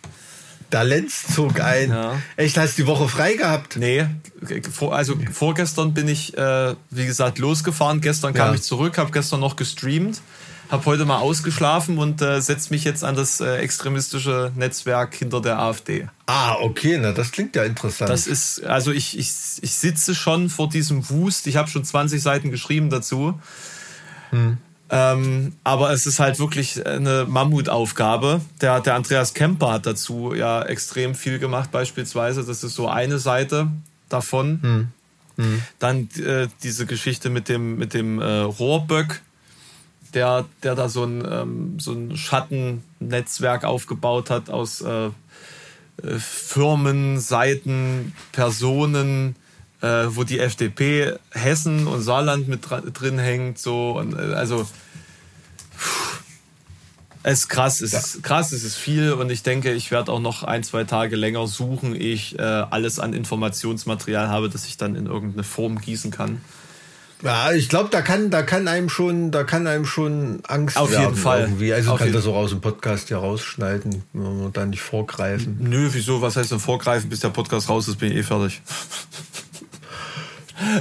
[0.72, 1.90] Der Lenz zog ein.
[1.90, 2.22] Ja.
[2.36, 3.78] Echt, hast die Woche frei gehabt?
[3.78, 4.06] Nee,
[4.92, 8.02] also vorgestern bin ich, äh, wie gesagt, losgefahren.
[8.02, 8.54] Gestern kam Ja.
[8.56, 10.22] ich zurück, habe gestern noch gestreamt,
[10.74, 15.40] habe heute mal ausgeschlafen und äh, setze mich jetzt an das äh, extremistische Netzwerk hinter
[15.40, 16.08] der AfD.
[16.26, 18.10] Ah, okay, na, das klingt ja interessant.
[18.10, 21.46] Das ist, also ich, ich, ich sitze schon vor diesem Wust.
[21.46, 23.40] Ich habe schon 20 Seiten geschrieben dazu.
[24.90, 28.42] Ähm, aber es ist halt wirklich eine Mammutaufgabe.
[28.60, 32.44] Der, der Andreas Kemper hat dazu ja extrem viel gemacht, beispielsweise.
[32.44, 33.68] Das ist so eine Seite
[34.10, 34.60] davon.
[35.78, 39.22] Dann äh, diese Geschichte mit dem, mit dem äh, Rohrböck,
[40.14, 45.12] der, der da so ein, ähm, so ein Schattennetzwerk aufgebaut hat aus äh, äh,
[46.18, 49.36] Firmen, Seiten, Personen,
[49.82, 54.68] äh, wo die FDP Hessen und Saarland mit drin hängt, so und äh, also
[57.26, 58.00] Es ist krass, es ja.
[58.00, 61.16] ist krass, es ist viel und ich denke, ich werde auch noch ein, zwei Tage
[61.16, 65.80] länger suchen, ehe ich äh, alles an Informationsmaterial habe, das ich dann in irgendeine Form
[65.80, 66.42] gießen kann.
[67.24, 70.92] Ja, ich glaube, da kann, da kann einem schon, da kann einem schon Angst Auf
[70.92, 71.42] jeden Fall.
[71.42, 71.74] Irgendwie.
[71.74, 75.58] Also Auf kann das auch aus dem Podcast ja rausschneiden, wenn wir da nicht vorgreifen.
[75.62, 76.22] Nö, wieso?
[76.22, 78.62] Was heißt denn vorgreifen, bis der Podcast raus ist, bin ich eh fertig.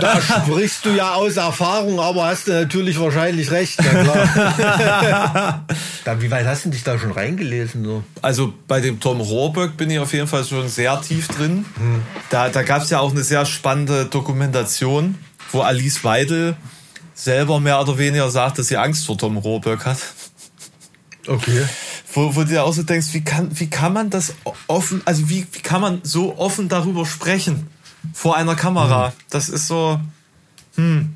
[0.01, 3.79] Da sprichst du ja aus Erfahrung, aber hast du natürlich wahrscheinlich recht.
[3.79, 5.67] Na klar.
[6.05, 7.85] da, wie weit hast du dich da schon reingelesen?
[7.85, 8.05] So?
[8.21, 11.65] Also bei dem Tom Rohrbeck bin ich auf jeden Fall schon sehr tief drin.
[11.77, 12.03] Hm.
[12.31, 15.17] Da, da gab es ja auch eine sehr spannende Dokumentation,
[15.53, 16.57] wo Alice Weidel
[17.15, 19.99] selber mehr oder weniger sagt, dass sie Angst vor Tom Rohrbeck hat.
[21.27, 21.65] Okay.
[22.15, 24.35] Wo, wo du dir auch so denkst, wie kann, wie kann man das
[24.67, 27.69] offen, also wie, wie kann man so offen darüber sprechen?
[28.13, 29.09] vor einer Kamera.
[29.09, 29.13] Mhm.
[29.31, 30.01] Das ist so.
[30.77, 31.15] Hm.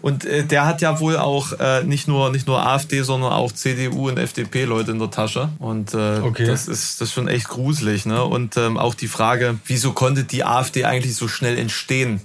[0.00, 3.52] Und äh, der hat ja wohl auch äh, nicht nur nicht nur AfD, sondern auch
[3.52, 5.50] CDU und FDP Leute in der Tasche.
[5.60, 6.44] Und äh, okay.
[6.44, 8.04] das ist das ist schon echt gruselig.
[8.04, 8.24] Ne?
[8.24, 12.20] Und ähm, auch die Frage, wieso konnte die AfD eigentlich so schnell entstehen?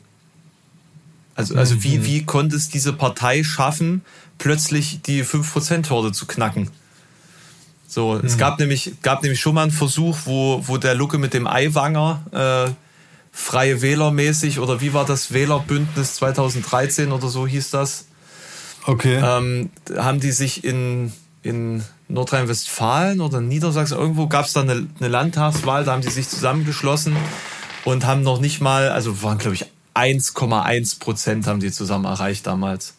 [1.37, 1.83] Also also mhm.
[1.83, 4.01] wie wie konnte es diese Partei schaffen,
[4.39, 6.69] plötzlich die 5%-Hürde zu knacken?
[7.87, 8.25] So, mhm.
[8.25, 11.47] es gab nämlich gab nämlich schon mal einen Versuch, wo wo der Lucke mit dem
[11.47, 12.71] Eiwanger äh,
[13.31, 18.05] Freie Wähler mäßig oder wie war das Wählerbündnis 2013 oder so hieß das?
[18.87, 19.21] Okay.
[19.23, 21.13] Ähm, haben die sich in,
[21.43, 26.27] in Nordrhein-Westfalen oder Niedersachsen, irgendwo gab es da eine, eine Landtagswahl, da haben die sich
[26.29, 27.15] zusammengeschlossen
[27.85, 29.65] und haben noch nicht mal, also waren glaube ich
[29.97, 32.93] 1,1 Prozent haben die zusammen erreicht damals.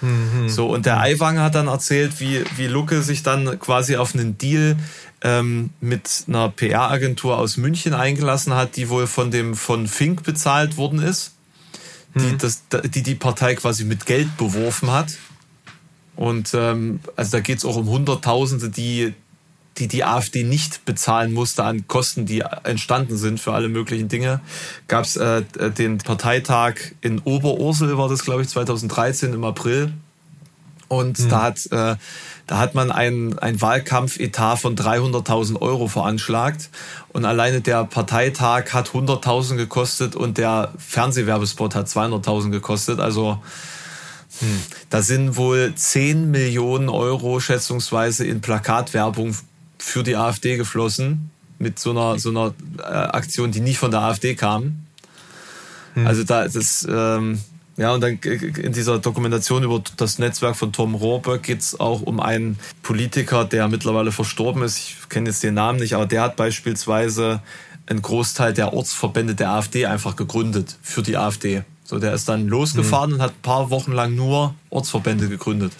[0.00, 0.48] Mhm.
[0.48, 4.36] So, und der Aiwanger hat dann erzählt, wie, wie Lucke sich dann quasi auf einen
[4.36, 4.76] Deal
[5.22, 10.76] ähm, mit einer PR-Agentur aus München eingelassen hat, die wohl von dem von Fink bezahlt
[10.76, 11.34] worden ist,
[12.14, 12.38] die, mhm.
[12.38, 15.14] das, die die Partei quasi mit Geld beworfen hat.
[16.16, 19.14] Und ähm, also da geht es auch um Hunderttausende, die,
[19.78, 24.40] die die AfD nicht bezahlen musste an Kosten, die entstanden sind für alle möglichen Dinge.
[24.86, 25.42] Gab es äh,
[25.78, 29.92] den Parteitag in Oberursel, war das glaube ich 2013 im April.
[30.88, 31.28] Und mhm.
[31.30, 31.96] da hat äh,
[32.46, 36.70] da hat man einen, einen Wahlkampfetat von 300.000 Euro veranschlagt
[37.10, 43.00] und alleine der Parteitag hat 100.000 gekostet und der Fernsehwerbespot hat 200.000 gekostet.
[43.00, 43.40] Also
[44.40, 49.36] hm, da sind wohl 10 Millionen Euro schätzungsweise in Plakatwerbung
[49.82, 54.00] für die AfD geflossen mit so einer so einer äh, Aktion, die nicht von der
[54.00, 54.84] AfD kam.
[55.94, 56.06] Hm.
[56.06, 57.40] Also da das ähm,
[57.76, 62.02] ja, und dann in dieser Dokumentation über das Netzwerk von Tom Rohrbeck geht es auch
[62.02, 64.78] um einen Politiker, der mittlerweile verstorben ist.
[64.78, 67.40] Ich kenne jetzt den Namen nicht, aber der hat beispielsweise
[67.86, 71.62] einen Großteil der Ortsverbände der AfD einfach gegründet für die AfD.
[71.82, 73.16] So, der ist dann losgefahren mhm.
[73.16, 75.72] und hat ein paar Wochen lang nur Ortsverbände gegründet.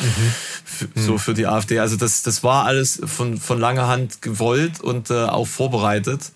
[0.00, 0.88] Mhm.
[0.94, 1.18] So mhm.
[1.18, 1.78] für die AfD.
[1.78, 6.32] Also das, das war alles von, von langer Hand gewollt und äh, auch vorbereitet.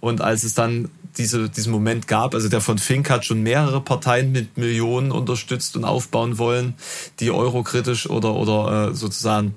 [0.00, 2.34] Und als es dann diese, diesen Moment gab.
[2.34, 6.74] Also der von Fink hat schon mehrere Parteien mit Millionen unterstützt und aufbauen wollen,
[7.20, 9.54] die eurokritisch oder, oder äh, sozusagen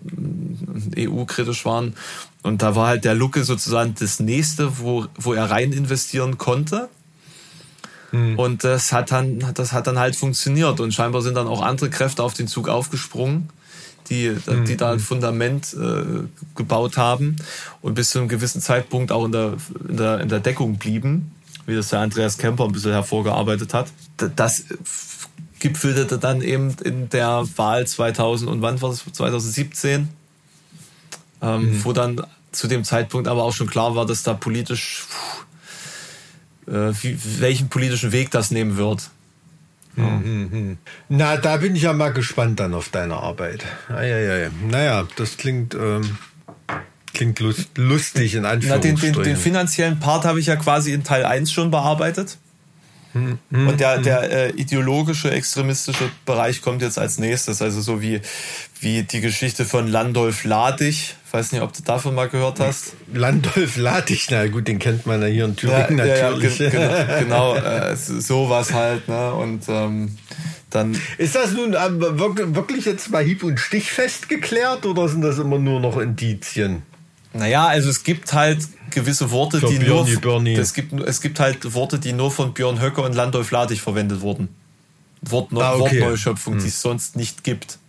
[0.97, 1.95] EU-kritisch waren.
[2.43, 6.89] Und da war halt der Lucke sozusagen das nächste, wo, wo er rein investieren konnte.
[8.11, 8.39] Hm.
[8.39, 10.79] Und das hat dann, das hat dann halt funktioniert.
[10.79, 13.49] Und scheinbar sind dann auch andere Kräfte auf den Zug aufgesprungen
[14.09, 14.77] die, die mhm.
[14.77, 16.23] da ein Fundament äh,
[16.55, 17.35] gebaut haben
[17.81, 19.57] und bis zu einem gewissen Zeitpunkt auch in der,
[19.89, 21.33] in der, in der Deckung blieben
[21.67, 23.91] wie das der Andreas Kemper ein bisschen hervorgearbeitet hat.
[24.35, 24.63] Das
[25.59, 29.03] gipfelte dann eben in der Wahl 2000 und wann war das?
[29.11, 30.07] 2017,
[31.41, 31.85] ähm, mhm.
[31.85, 35.05] wo dann zu dem Zeitpunkt aber auch schon klar war, dass da politisch,
[36.67, 39.09] äh, wie, welchen politischen Weg das nehmen wird.
[39.95, 40.03] Ja.
[40.03, 40.77] Mhm, mhm.
[41.09, 43.65] Na, da bin ich ja mal gespannt dann auf deine Arbeit.
[43.89, 44.51] Eieiei.
[44.69, 45.73] Naja, das klingt.
[45.73, 46.17] Ähm
[47.13, 48.99] Klingt lust, lustig in Anführungsstrichen.
[48.99, 52.37] Na, den, den, den finanziellen Part habe ich ja quasi in Teil 1 schon bearbeitet.
[53.13, 54.03] Hm, hm, und der, hm.
[54.03, 57.61] der äh, ideologische, extremistische Bereich kommt jetzt als nächstes.
[57.61, 58.21] Also so wie,
[58.79, 61.15] wie die Geschichte von Landolf Ladig.
[61.25, 62.93] Ich weiß nicht, ob du davon mal gehört hast.
[63.13, 66.59] Landolf Ladig, na gut, den kennt man ja hier in Thüringen ja, natürlich.
[66.59, 69.07] Ja, ja, genau, genau äh, sowas halt.
[69.07, 69.33] Ne?
[69.33, 70.17] Und ähm,
[70.69, 72.01] dann ist das nun ähm,
[72.55, 76.83] wirklich jetzt mal hieb- und stichfest geklärt oder sind das immer nur noch Indizien?
[77.37, 78.59] Naja, also es gibt halt
[78.89, 80.21] gewisse Worte, Für die Björni, nur.
[80.21, 80.55] Bernie.
[80.55, 84.21] Es, gibt, es gibt halt Worte, die nur von Björn Höcker und Landolf Ladig verwendet
[84.21, 84.49] wurden.
[85.21, 86.01] Wortneu ah, okay.
[86.01, 86.61] Wortneuschöpfung, hm.
[86.61, 87.79] die es sonst nicht gibt.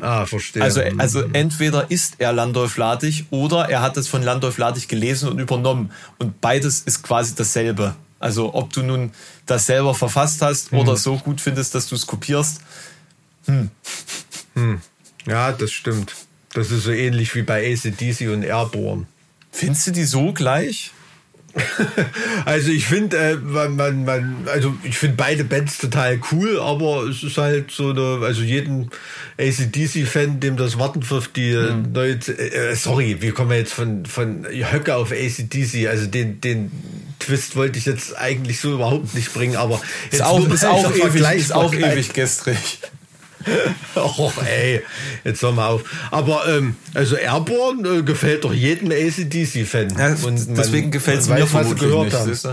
[0.00, 0.62] Ah, verstehe.
[0.62, 5.28] Also, also entweder ist er Landolf Ladig oder er hat es von Landolf Ladig gelesen
[5.28, 5.90] und übernommen.
[6.18, 7.96] Und beides ist quasi dasselbe.
[8.18, 9.12] Also ob du nun
[9.46, 10.78] das selber verfasst hast hm.
[10.78, 12.60] oder so gut findest, dass du es kopierst.
[13.46, 13.70] Hm.
[14.54, 14.80] Hm.
[15.26, 16.14] Ja, das stimmt.
[16.56, 19.06] Das ist so ähnlich wie bei ACDC und Airborne.
[19.52, 20.90] Findest du die so gleich?
[22.46, 27.04] also ich finde, äh, man, man, man, also ich finde beide Bands total cool, aber
[27.04, 28.90] es ist halt so eine, also jeden
[29.38, 31.92] ACDC-Fan, dem das Warten auf die mhm.
[31.92, 36.70] neue, äh, sorry, wie kommen wir jetzt von, von Höcke auf ACDC, also den, den
[37.18, 39.80] Twist wollte ich jetzt eigentlich so überhaupt nicht bringen, aber
[40.10, 42.78] ist auch, ist auch ewig, ist auch ewig gestrig.
[43.94, 44.82] Och, ey,
[45.24, 45.82] jetzt hör mal auf.
[46.10, 49.96] Aber ähm, also Airborne äh, gefällt doch jedem ACDC-Fan.
[49.96, 50.14] Ja,
[50.56, 52.26] deswegen gefällt es mir vermutlich nicht.
[52.26, 52.46] Nicht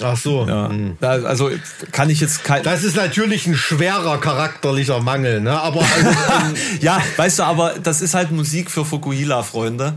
[0.00, 0.46] Ach so.
[0.48, 0.70] Ja.
[0.70, 0.96] Hm.
[1.00, 1.50] Also
[1.90, 2.62] kann ich jetzt kein.
[2.62, 5.60] Das ist natürlich ein schwerer charakterlicher Mangel, ne?
[5.60, 6.10] Aber also,
[6.80, 9.94] ja, weißt du, aber das ist halt Musik für Fukuhila-Freunde.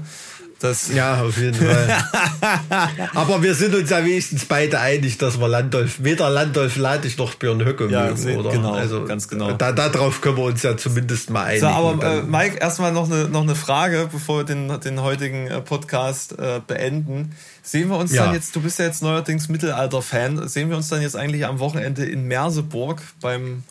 [0.60, 1.98] Das ja, auf jeden Fall.
[3.14, 7.36] Aber wir sind uns ja wenigstens beide einig, dass wir Landolf, weder Landolf Ladig noch
[7.36, 8.52] Björn Höcke ja, mögen, oder?
[8.52, 9.52] Genau, also, ganz genau.
[9.52, 11.62] Da, darauf können wir uns ja zumindest mal einigen.
[11.62, 15.48] So, aber äh, Mike, erstmal noch eine, noch eine Frage, bevor wir den, den heutigen
[15.48, 17.36] äh, Podcast äh, beenden.
[17.62, 18.26] Sehen wir uns ja.
[18.26, 21.60] dann jetzt, du bist ja jetzt neuerdings Mittelalter-Fan, sehen wir uns dann jetzt eigentlich am
[21.60, 23.64] Wochenende in Merseburg beim,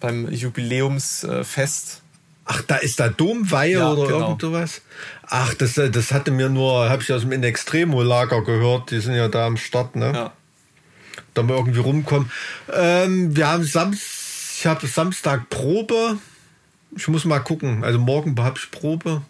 [0.00, 2.02] beim Jubiläumsfest?
[2.50, 4.28] Ach, da ist da Domweihe ja, oder genau.
[4.28, 4.80] irgend sowas?
[5.26, 9.14] Ach, das, das hatte mir nur, habe ich aus dem In Extremo-Lager gehört, die sind
[9.14, 10.12] ja da am Start, ne?
[10.14, 10.32] Ja.
[11.34, 12.32] Da mal irgendwie rumkommen.
[12.72, 14.02] Ähm, wir haben Samstag,
[14.58, 16.16] ich habe Samstag Probe.
[16.96, 17.84] Ich muss mal gucken.
[17.84, 19.20] Also morgen habe ich Probe.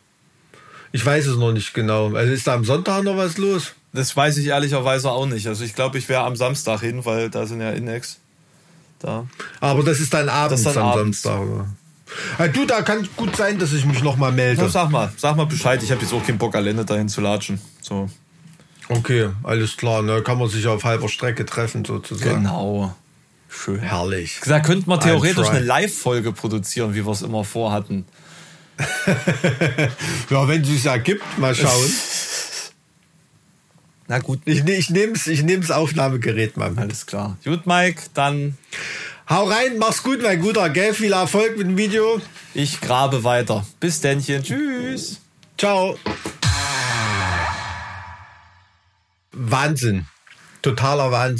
[0.93, 2.15] Ich weiß es noch nicht genau.
[2.15, 3.75] Also ist da am Sonntag noch was los?
[3.93, 5.49] Das weiß ich ehrlicherweise auch nicht.
[5.49, 8.21] Also ich glaube, ich wäre am Samstag hin, weil da sind ja Inex
[9.01, 9.27] da.
[9.61, 11.23] Aber das ist dann abends das ist dann am abends.
[11.23, 11.49] Samstag.
[11.49, 11.69] Oder?
[12.39, 14.63] Äh, du, da kann gut sein, dass ich mich noch mal melde.
[14.63, 15.83] Na, sag mal, sag mal Bescheid.
[15.83, 17.61] Ich habe jetzt auch keinen Bock, alleine dahin zu latschen.
[17.81, 18.09] So.
[18.89, 20.03] Okay, alles klar.
[20.03, 20.23] Ne?
[20.23, 22.43] Kann man sich auf halber Strecke treffen, sozusagen.
[22.43, 22.95] Genau.
[23.49, 23.81] Schön.
[23.81, 24.41] Herrlich.
[24.45, 28.05] Da könnte man theoretisch eine Live-Folge produzieren, wie wir es immer vorhatten.
[30.31, 31.91] ja, wenn es sich ergibt, mal schauen.
[34.07, 34.41] Na gut.
[34.47, 36.79] Ich, ich nehme nehm's Aufnahmegerät mal mit.
[36.79, 37.37] Alles klar.
[37.45, 38.57] Gut, Mike, dann
[39.29, 40.95] Hau rein, mach's gut, mein Guter, gell?
[40.95, 42.19] Viel Erfolg mit dem Video.
[42.55, 43.67] Ich grabe weiter.
[43.79, 44.43] Bis dennchen.
[44.43, 45.21] Tschüss.
[45.59, 45.99] Ciao.
[49.33, 50.07] Wahnsinn.
[50.63, 51.37] Totaler Wahnsinn.